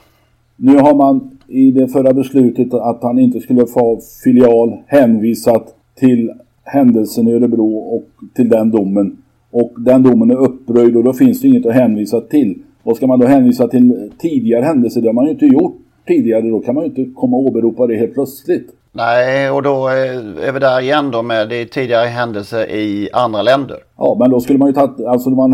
[0.56, 6.34] Nu har man i det förra beslutet att han inte skulle få filial hänvisat till
[6.64, 9.18] händelsen i Örebro och till den domen.
[9.52, 12.62] Och den domen är uppröjd och då finns det inget att hänvisa till.
[12.84, 16.50] Och ska man då hänvisa till tidigare händelser, det har man ju inte gjort tidigare,
[16.50, 18.74] då kan man ju inte komma och åberopa det helt plötsligt.
[18.92, 23.78] Nej, och då är vi där igen då med det tidigare händelser i andra länder.
[23.98, 25.52] Ja, men då skulle man ju tagit, alltså man,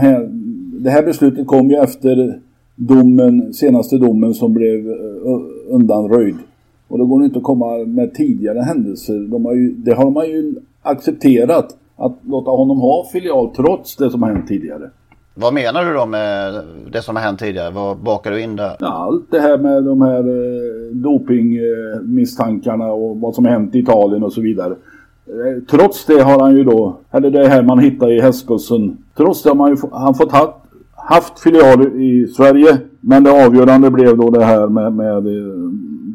[0.84, 2.40] det här beslutet kom ju efter
[2.76, 6.36] domen, senaste domen som blev uh, undanröjd.
[6.88, 9.20] Och då går det inte att komma med tidigare händelser.
[9.20, 14.10] De har ju, det har man ju accepterat att låta honom ha filial trots det
[14.10, 14.90] som har hänt tidigare.
[15.36, 17.72] Vad menar du då med det som har hänt tidigare?
[17.72, 18.76] Vad bakar du in där?
[18.80, 23.80] Ja, allt det här med de här eh, dopingmisstankarna och vad som har hänt i
[23.80, 24.76] Italien och så vidare.
[25.28, 28.98] Eh, trots det har han ju då, eller det här man hittar i hästbussen.
[29.18, 30.58] Trots det har man ju han fått ha,
[30.96, 32.78] haft filialer i Sverige.
[33.00, 35.54] Men det avgörande blev då det här med, med eh,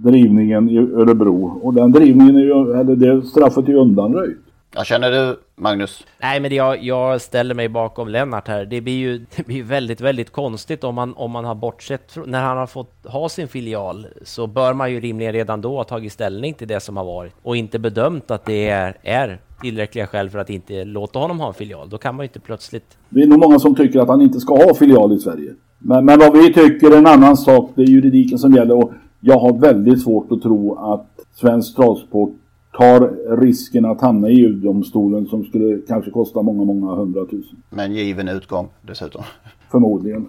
[0.04, 1.60] drivningen i Örebro.
[1.62, 4.38] Och den drivningen är ju, eller det straffet är ju undanröjt.
[4.74, 6.04] Jag känner du Magnus?
[6.20, 8.64] Nej, men jag, jag ställer mig bakom Lennart här.
[8.64, 12.42] Det blir ju det blir väldigt, väldigt konstigt om man, om man har bortsett när
[12.42, 16.12] han har fått ha sin filial så bör man ju rimligen redan då ha tagit
[16.12, 20.30] ställning till det som har varit och inte bedömt att det är, är tillräckliga skäl
[20.30, 21.88] för att inte låta honom ha en filial.
[21.88, 22.98] Då kan man ju inte plötsligt...
[23.08, 25.54] Det är nog många som tycker att han inte ska ha filial i Sverige.
[25.78, 27.70] Men, men vad vi tycker är en annan sak.
[27.74, 32.34] Det är juridiken som gäller och jag har väldigt svårt att tro att svensk travsport
[32.72, 37.62] tar risken att hamna i EU-domstolen som skulle kanske kosta många, många hundratusen.
[37.70, 39.22] Med en given utgång dessutom.
[39.70, 40.26] Förmodligen.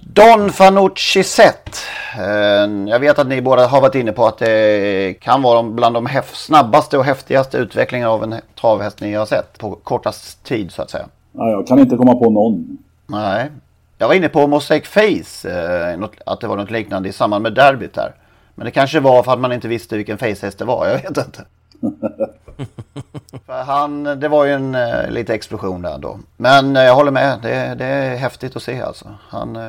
[0.00, 1.70] Don Fanucci Zet.
[2.18, 5.94] Eh, jag vet att ni båda har varit inne på att det kan vara bland
[5.94, 10.82] de snabbaste och häftigaste utvecklingar av en travhäst ni har sett på kortast tid så
[10.82, 11.06] att säga.
[11.32, 12.78] Nej, jag kan inte komma på någon.
[13.06, 13.50] Nej.
[13.98, 17.54] Jag var inne på Mosaic Face, eh, att det var något liknande i samband med
[17.54, 18.14] derbyt där.
[18.54, 21.16] Men det kanske var för att man inte visste vilken facehäst det var, jag vet
[21.26, 21.44] inte.
[23.46, 26.18] För han, det var ju en uh, lite explosion där då.
[26.36, 29.08] Men uh, jag håller med, det, det, är häftigt att se alltså.
[29.28, 29.62] Han, uh,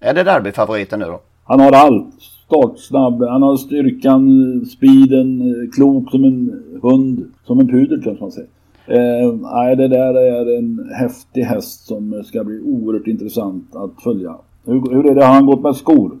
[0.00, 1.20] är det derbyfavoriten nu då?
[1.44, 2.14] Han har allt.
[2.46, 8.46] Startsnabb, han har styrkan, speeden, klok som en hund, som en pudel kan man säga.
[8.86, 14.36] Eh, nej, det där är en häftig häst som ska bli oerhört intressant att följa.
[14.64, 16.18] Hur, hur är det, har han gått med skor?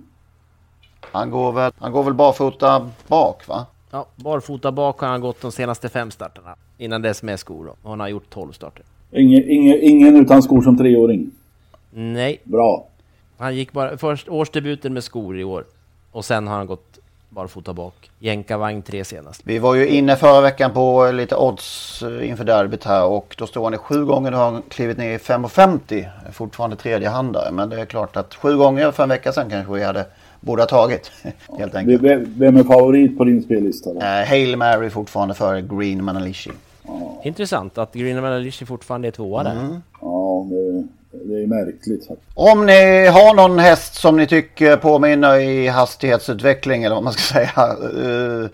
[1.00, 3.66] Han går väl, han går väl barfota bak va?
[3.90, 6.56] Ja, barfota bak har han gått de senaste fem starterna.
[6.78, 7.74] Innan dess med skor då.
[7.82, 8.84] Och han har gjort 12 starter.
[9.10, 11.30] Ingen, ingen, ingen utan skor som treåring?
[11.90, 12.40] Nej.
[12.44, 12.86] Bra.
[13.38, 15.64] Han gick bara först årsdebuten med skor i år.
[16.12, 16.98] Och sen har han gått
[17.28, 18.10] barfota bak.
[18.18, 19.40] Jänkarvagn tre senast.
[19.44, 23.46] Vi var ju inne förra veckan på lite odds eh, inför derbyt här och då
[23.46, 24.30] står han i sju gånger.
[24.30, 26.08] Nu har han klivit ner i 5,50.
[26.32, 27.52] Fortfarande tredje handare.
[27.52, 30.06] Men det är klart att sju gånger för en vecka sedan kanske vi hade
[30.40, 31.10] borde ha tagit.
[31.58, 32.02] helt enkelt.
[32.36, 33.92] Vem är favorit på din spellista?
[33.92, 34.00] Då?
[34.00, 36.50] Uh, Hail Mary fortfarande före Green Manalishi.
[36.86, 37.20] Ja.
[37.24, 39.52] Intressant att Green Manalishi fortfarande är tvåa där.
[39.52, 39.82] Mm.
[40.00, 42.08] Ja, det, det, är märkligt.
[42.34, 47.22] Om ni har någon häst som ni tycker påminner i hastighetsutveckling eller vad man ska
[47.34, 47.76] säga.
[48.06, 48.48] Uh,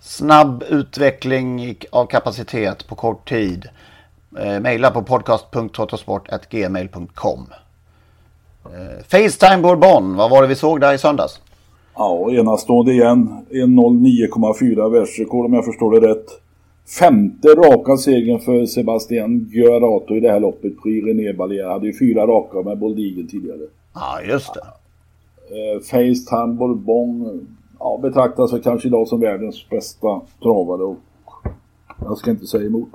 [0.00, 3.68] snabb utveckling av kapacitet på kort tid.
[4.40, 7.46] Uh, maila på podcast.trottosport.gmail.com
[8.64, 11.40] Eh, Facetime Bourbon, vad var det vi såg där i söndags?
[11.94, 13.46] Ja, enastående igen.
[13.50, 16.26] 1.09,4 världsrekord om jag förstår det rätt.
[16.98, 20.82] Femte raka segern för Sebastian Guarato i det här loppet.
[20.82, 23.58] Prix René Ballier hade ju fyra raka med Boldigen tidigare.
[23.94, 24.60] Ja, just det.
[24.60, 27.46] Eh, Facetime Bourbon
[27.78, 30.98] ja, betraktas väl kanske idag som världens bästa travare och
[32.04, 32.90] jag ska inte säga emot.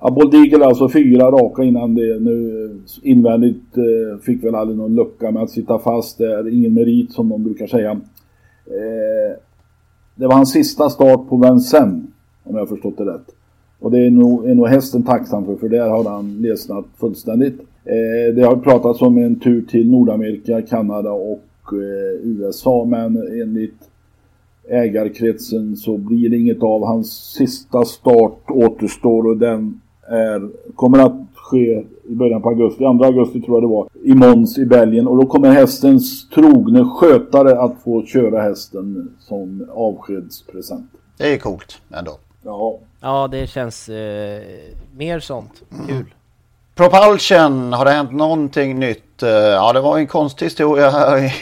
[0.00, 2.20] Ja, Bold Eagle alltså fyra raka innan det.
[2.20, 2.70] Nu
[3.02, 6.18] invändigt eh, fick väl aldrig någon lucka med att sitta fast.
[6.18, 7.90] Det är ingen merit som de brukar säga.
[8.66, 9.38] Eh,
[10.14, 12.04] det var hans sista start på Vincennes.
[12.44, 13.34] Om jag har förstått det rätt.
[13.80, 17.60] Och det är nog, är nog hästen tacksam för, för där har han ledsnat fullständigt.
[17.84, 23.88] Eh, det har pratats om en tur till Nordamerika, Kanada och eh, USA, men enligt
[24.68, 26.84] ägarkretsen så blir det inget av.
[26.84, 33.04] Hans sista start återstår och den är, kommer att ske i början på augusti, 2
[33.04, 35.06] augusti tror jag det var, i Mons i Belgien.
[35.06, 40.90] Och då kommer hästens trogne skötare att få köra hästen som avskedspresent.
[41.16, 42.12] Det är coolt ändå.
[42.44, 42.78] Ja.
[43.00, 44.42] Ja, det känns eh,
[44.96, 45.62] mer sånt.
[45.88, 46.04] Kul.
[46.74, 49.22] Propulsion, har det hänt någonting nytt?
[49.22, 51.32] Eh, Ja, det var en konstig historia här i,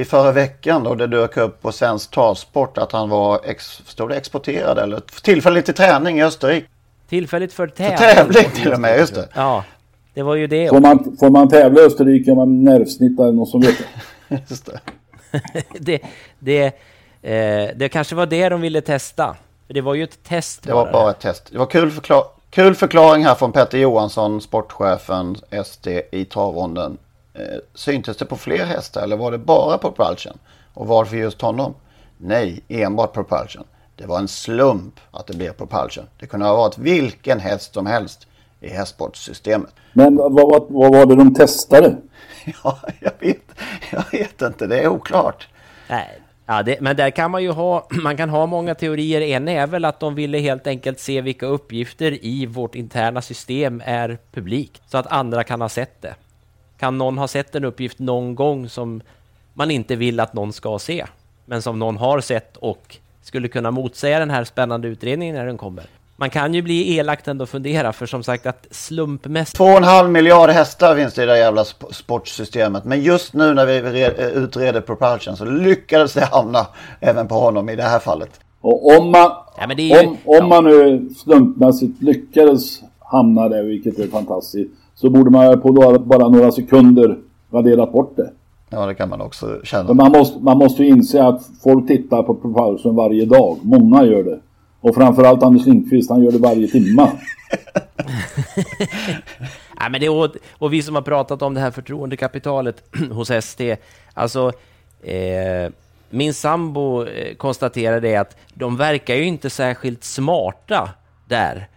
[0.00, 4.08] i förra veckan då det dök upp på Svensk Travsport att han var ex, stod
[4.08, 6.66] det exporterad eller tillfälligt till träning i Österrike.
[7.12, 7.98] Tillfälligt för tävling.
[7.98, 9.28] För tävling till och med, just det.
[9.34, 9.64] Ja,
[10.14, 13.32] det var ju det Får man, får man tävla i Österrike om man nervsnittar eller
[13.32, 13.78] något som vet
[14.28, 14.42] det?
[14.48, 14.80] Just det.
[15.80, 16.02] det,
[16.38, 16.64] det,
[17.22, 19.36] eh, det kanske var det de ville testa.
[19.66, 20.62] För det var ju ett test.
[20.62, 21.48] Det var bara ett test.
[21.52, 26.98] Det var kul, förklar kul förklaring här från Petter Johansson, sportchefen SD i travronden.
[27.34, 27.40] Eh,
[27.74, 30.38] syntes det på fler hästar eller var det bara Propulsion?
[30.74, 31.74] Och varför just honom?
[32.18, 33.64] Nej, enbart Propulsion.
[33.96, 36.04] Det var en slump att det blev Propulsion.
[36.18, 38.26] Det kunde ha varit vilken häst som helst
[38.60, 39.70] i hästsportsystemet.
[39.92, 41.96] Men vad, vad, vad var det de testade?
[42.64, 43.42] Ja, jag vet,
[43.90, 44.66] jag vet inte.
[44.66, 45.48] Det är oklart.
[45.88, 49.20] Nej, ja, det, men där kan man ju ha, man kan ha många teorier.
[49.20, 53.82] En är väl att de ville helt enkelt se vilka uppgifter i vårt interna system
[53.84, 56.14] är publikt, så att andra kan ha sett det.
[56.78, 59.02] Kan någon ha sett en uppgift någon gång som
[59.54, 61.06] man inte vill att någon ska se,
[61.44, 65.58] men som någon har sett och skulle kunna motsäga den här spännande utredningen när den
[65.58, 65.84] kommer?
[66.16, 69.56] Man kan ju bli elakt ändå fundera, för som sagt att slumpmässigt...
[69.56, 72.84] Två och en halv miljard hästar finns det i det jävla sp- sportsystemet.
[72.84, 76.66] Men just nu när vi eh, utreder Propulsion så lyckades det hamna
[77.00, 78.40] även på honom i det här fallet.
[78.60, 83.48] Och om man, Ja, men det är ju- om, om man nu slumpmässigt lyckades hamna
[83.48, 85.72] där, vilket är fantastiskt, så borde man på
[86.04, 87.18] bara några sekunder
[87.52, 88.30] raderat bort det.
[88.72, 89.92] Ja, det kan man också känna.
[89.92, 93.58] Man måste, man måste ju inse att folk tittar på Propulsion varje dag.
[93.62, 94.40] Många gör det.
[94.80, 97.10] Och framförallt Anders Lindqvist, han gör det varje timma.
[99.80, 103.76] Nej, men det, och, och vi som har pratat om det här förtroendekapitalet hos ST,
[104.14, 104.52] alltså
[105.02, 105.72] eh,
[106.10, 110.90] min sambo eh, konstaterade att de verkar ju inte särskilt smarta
[111.28, 111.68] där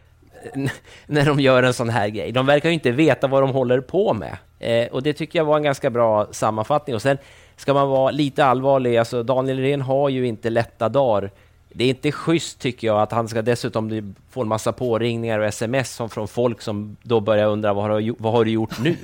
[1.08, 2.32] när de gör en sån här grej.
[2.32, 4.38] De verkar ju inte veta vad de håller på med.
[4.60, 6.96] Eh, och det tycker jag var en ganska bra sammanfattning.
[6.96, 7.18] Och sen
[7.56, 11.32] ska man vara lite allvarlig, alltså Daniel Redén har ju inte lätta dagar.
[11.78, 15.46] Det är inte schysst tycker jag att han ska dessutom få en massa påringningar och
[15.46, 18.96] sms från folk som då börjar undra vad har du, vad har du gjort nu?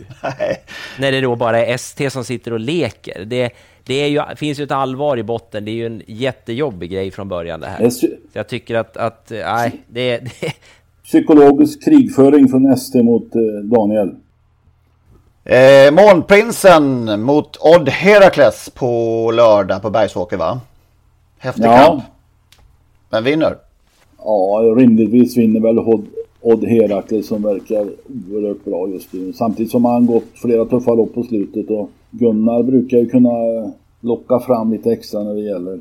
[0.99, 3.26] När det då bara är ST som sitter och leker.
[3.26, 3.49] Det,
[3.84, 5.66] det ju, finns ju ett allvar i botten.
[5.66, 7.89] Det är ju en jättejobbig grej från början det här.
[7.89, 10.54] Så jag tycker att, att eh, nej, det, det,
[11.04, 14.16] Psykologisk krigföring från SD mot eh, Daniel.
[15.52, 20.60] Eh, Månprinsen mot Odd Herakles på lördag på Bergsåker va?
[21.39, 21.86] Häftig Ja.
[21.86, 22.04] kamp.
[23.10, 23.56] Vem vinner?
[24.18, 26.06] Ja, rimligtvis vinner väl Odd,
[26.41, 27.88] Odd Herakles som verkar
[28.32, 29.34] oerhört bra just nu.
[29.34, 33.30] Samtidigt som han gått flera tuffa lopp på slutet och Gunnar brukar ju kunna
[34.02, 35.80] locka fram lite extra när det gäller.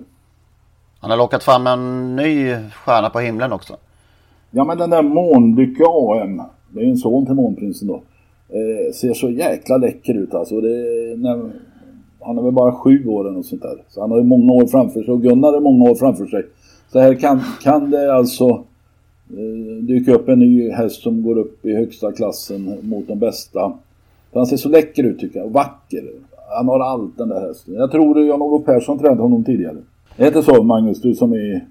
[1.01, 3.77] Han har lockat fram en ny stjärna på himlen också.
[4.51, 8.01] Ja men den där Månlycke AM, det är ju en son till Månprinsen då.
[8.53, 10.61] Eh, ser så jäkla läcker ut alltså.
[10.61, 10.69] Det,
[11.17, 11.51] när,
[12.21, 13.83] han är väl bara sju år eller något sånt där.
[13.89, 16.47] Så han har ju många år framför sig och Gunnar har många år framför sig.
[16.93, 18.49] Så här kan, kan det alltså
[19.31, 23.73] eh, dyka upp en ny häst som går upp i högsta klassen mot de bästa.
[24.33, 25.47] För han ser så läcker ut tycker jag.
[25.47, 26.05] Och vacker.
[26.57, 27.75] Han har allt den där hästen.
[27.75, 29.77] Jag tror Jan-Olof Persson tränade honom tidigare.
[30.17, 31.67] Det inte så Magnus, du som är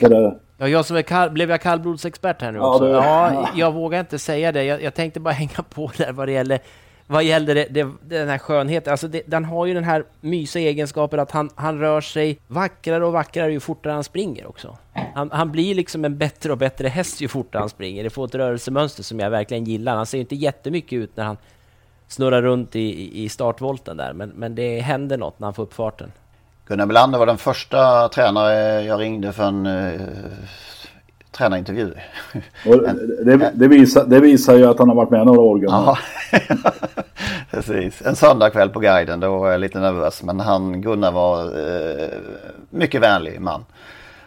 [0.00, 2.88] på det Ja, jag som är kall, blev jag kallblodsexpert här nu Ja, också?
[2.90, 4.64] Ja, jag vågar inte säga det.
[4.64, 6.58] Jag, jag tänkte bara hänga på där vad det gäller
[7.08, 8.90] vad gäller det, det, den här skönheten.
[8.90, 13.06] Alltså det, den har ju den här mysiga egenskapen att han, han rör sig vackrare
[13.06, 14.76] och vackrare ju fortare han springer också.
[15.14, 18.04] Han, han blir liksom en bättre och bättre häst ju fortare han springer.
[18.04, 19.96] Det får ett rörelsemönster som jag verkligen gillar.
[19.96, 21.36] Han ser ju inte jättemycket ut när han
[22.08, 25.62] snurrar runt i, i- i startvolten där, men, men det händer något när han får
[25.62, 26.12] upp farten.
[26.68, 30.00] Gunnar Melander var den första tränare jag ringde för en eh,
[31.32, 31.94] tränarintervju.
[33.24, 35.60] Det, det, visar, det visar ju att han har varit med några år.
[35.62, 35.98] Ja,
[37.50, 38.02] precis.
[38.02, 40.22] En söndagkväll på guiden, då var jag lite nervös.
[40.22, 42.08] Men han, Gunnar var eh,
[42.70, 43.64] mycket vänlig man.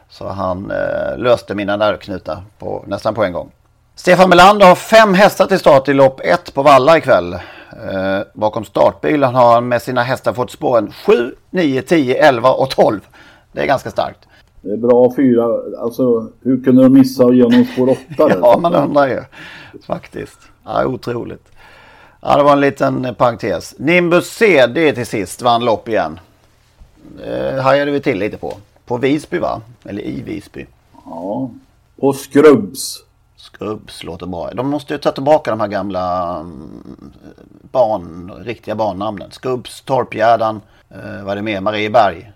[0.10, 3.52] Så han eh, löste mina nervknutar på, nästan på en gång.
[3.96, 7.40] Stefan Melander har fem hästar till start i lopp 1 på Valla ikväll.
[7.84, 12.70] Eh, bakom startbilen har han med sina hästar fått spåren 7, 9, 10, 11 och
[12.70, 13.00] 12.
[13.52, 14.20] Det är ganska starkt.
[14.62, 15.44] Det är bra fyra.
[15.80, 18.04] Alltså hur kunde de missa att genom spår 8?
[18.42, 19.22] ja, man undrar ju.
[19.88, 20.40] Faktiskt.
[20.66, 21.52] Ja, otroligt.
[22.22, 23.76] Ja, det var en liten parentes.
[23.78, 26.20] Nimbus CD till sist vann lopp igen.
[27.18, 28.54] Det hajade vi till lite på.
[28.86, 29.62] På Visby va?
[29.84, 30.66] Eller i Visby.
[31.06, 31.52] Ja.
[32.00, 33.04] På Skrubbs.
[33.40, 34.50] Skrubbs låter bra.
[34.54, 37.12] De måste ju ta tillbaka de här gamla mm,
[37.72, 39.32] barn, riktiga barnnamnen.
[39.32, 41.62] Skrubbs, Torpgärdan, eh, vad är det mer?
[41.62, 42.32] Marieberg.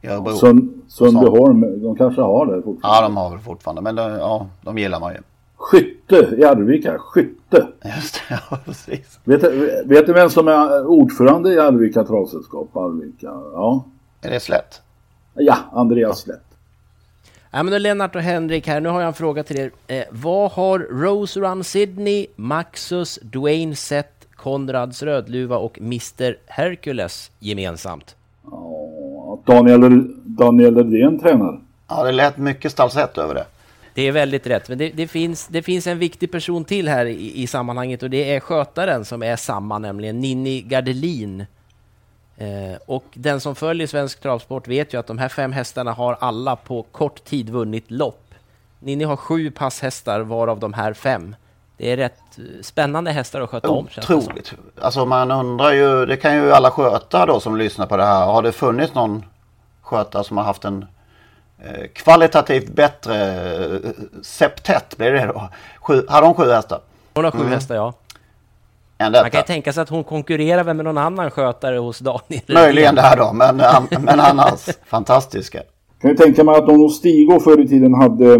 [0.00, 0.32] I Örebro.
[0.32, 2.98] Sund, Sundbyholm, de kanske har det fortfarande.
[2.98, 3.82] Ja, de har väl fortfarande.
[3.82, 5.18] Men de, ja, de gillar man ju.
[5.56, 6.98] Skytte i Arvika.
[6.98, 7.66] Skytte.
[7.96, 9.20] Just det, ja precis.
[9.24, 9.42] Vet,
[9.84, 12.76] vet du vem som är ordförande i Arvika travsällskap?
[12.76, 13.84] Arvika, ja.
[14.22, 14.82] Är det Slätt?
[15.34, 16.45] Ja, Andreas Slätt.
[17.50, 19.70] Ja, men Lennart och Henrik här, nu har jag en fråga till er.
[19.86, 28.16] Eh, vad har Rose Run Sydney, Maxus, Dwayne Seth, Konrads Rödluva och Mr Hercules gemensamt?
[28.50, 31.60] Ja, Daniel, Daniel Redén tränar.
[31.88, 33.44] Ja, det lät mycket stallsett över det.
[33.94, 37.06] Det är väldigt rätt, men det, det, finns, det finns en viktig person till här
[37.06, 41.46] i, i sammanhanget och det är skötaren som är samma, nämligen Ninni Gardelin.
[42.38, 46.16] Eh, och den som följer svensk travsport vet ju att de här fem hästarna har
[46.20, 48.34] alla på kort tid vunnit lopp.
[48.78, 51.36] Ninni har sju passhästar, varav de här fem.
[51.76, 53.88] Det är rätt eh, spännande hästar att sköta om.
[53.98, 54.54] Otroligt.
[54.80, 58.26] Alltså man undrar ju, det kan ju alla sköta då som lyssnar på det här.
[58.26, 59.24] Har det funnits någon
[59.82, 60.86] skötare som har haft en
[61.58, 63.16] eh, kvalitativt bättre
[63.64, 63.90] eh,
[64.22, 65.48] septett, blir det då?
[65.80, 66.80] Sju, har de sju hästar?
[67.14, 67.52] Hon har sju mm.
[67.52, 67.92] hästar, ja.
[68.98, 72.42] Man kan ju tänka sig att hon konkurrerar med någon annan skötare hos Daniel.
[72.48, 73.56] Möjligen det här då, men,
[74.04, 75.62] men annars fantastiska.
[76.00, 78.38] Kan ju tänka mig att de hos Stigo förr i tiden hade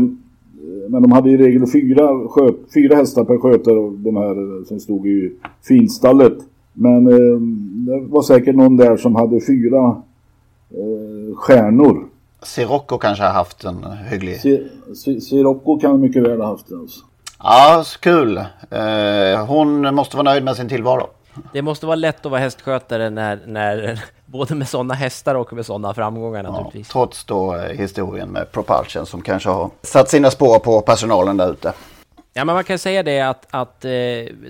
[0.88, 4.80] men de hade i regel fyra, sköt, fyra hästar per skötare av de här som
[4.80, 5.32] stod i
[5.68, 6.38] finstallet.
[6.72, 7.40] Men eh,
[7.86, 10.02] det var säkert någon där som hade fyra
[10.70, 12.06] eh, stjärnor.
[12.42, 14.40] Sirocco kanske har haft en hygglig...
[15.22, 16.76] Sirocco kan mycket väl ha haft det.
[16.76, 17.00] Alltså.
[17.38, 18.36] Ja, kul.
[18.70, 21.10] Eh, hon måste vara nöjd med sin tillvaro.
[21.52, 25.66] Det måste vara lätt att vara hästskötare när, när både med sådana hästar och med
[25.66, 26.88] sådana framgångar naturligtvis.
[26.88, 31.36] Ja, trots då eh, historien med Propulsion som kanske har satt sina spår på personalen
[31.36, 31.72] där ute.
[32.32, 33.90] Ja, men man kan säga det att, att eh,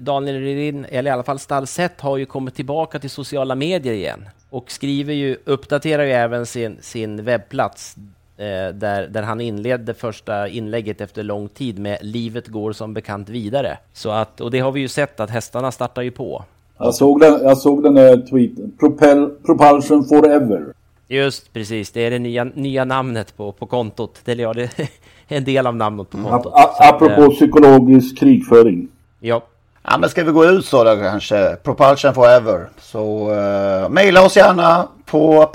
[0.00, 4.28] Daniel Redin, eller i alla fall Stallset, har ju kommit tillbaka till sociala medier igen
[4.50, 7.96] och skriver ju, uppdaterar ju även sin, sin webbplats
[8.36, 13.78] där, där han inledde första inlägget efter lång tid med Livet går som bekant vidare.
[13.92, 16.44] Så att, och det har vi ju sett att hästarna startar ju på.
[16.78, 18.72] Jag såg den, jag såg den där tweeten.
[18.78, 20.64] Propel, propulsion forever.
[21.08, 24.20] Just precis, det är det nya, nya namnet på, på kontot.
[24.24, 24.88] Eller ja, det är
[25.28, 26.52] en del av namnet på kontot.
[26.54, 26.94] Mm.
[26.94, 28.88] apropå att, psykologisk krigföring.
[29.20, 29.42] Ja.
[29.82, 31.56] Ja men ska vi gå ut så då kanske?
[31.56, 32.68] Propulsion forever.
[32.80, 35.50] Så uh, mejla oss gärna på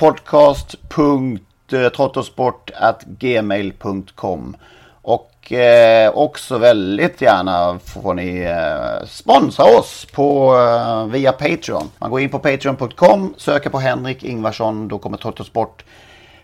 [1.71, 4.57] podcast.trottosport.gmail.com
[5.01, 11.89] och eh, också väldigt gärna får ni eh, sponsra oss på, eh, via Patreon.
[11.99, 15.83] Man går in på patreon.com, söker på Henrik Ingvarsson, då kommer Trottosport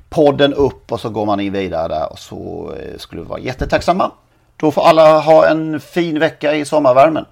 [0.10, 4.12] podden upp och så går man in vidare där och så skulle vi vara jättetacksamma.
[4.58, 7.26] Då får alla ha en fin vecka i sommarvärmen.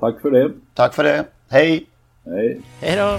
[0.00, 0.50] Tack för det.
[0.74, 1.24] Tack för det.
[1.50, 1.86] Hej!
[2.24, 2.60] Hej!
[2.80, 3.18] Hej då!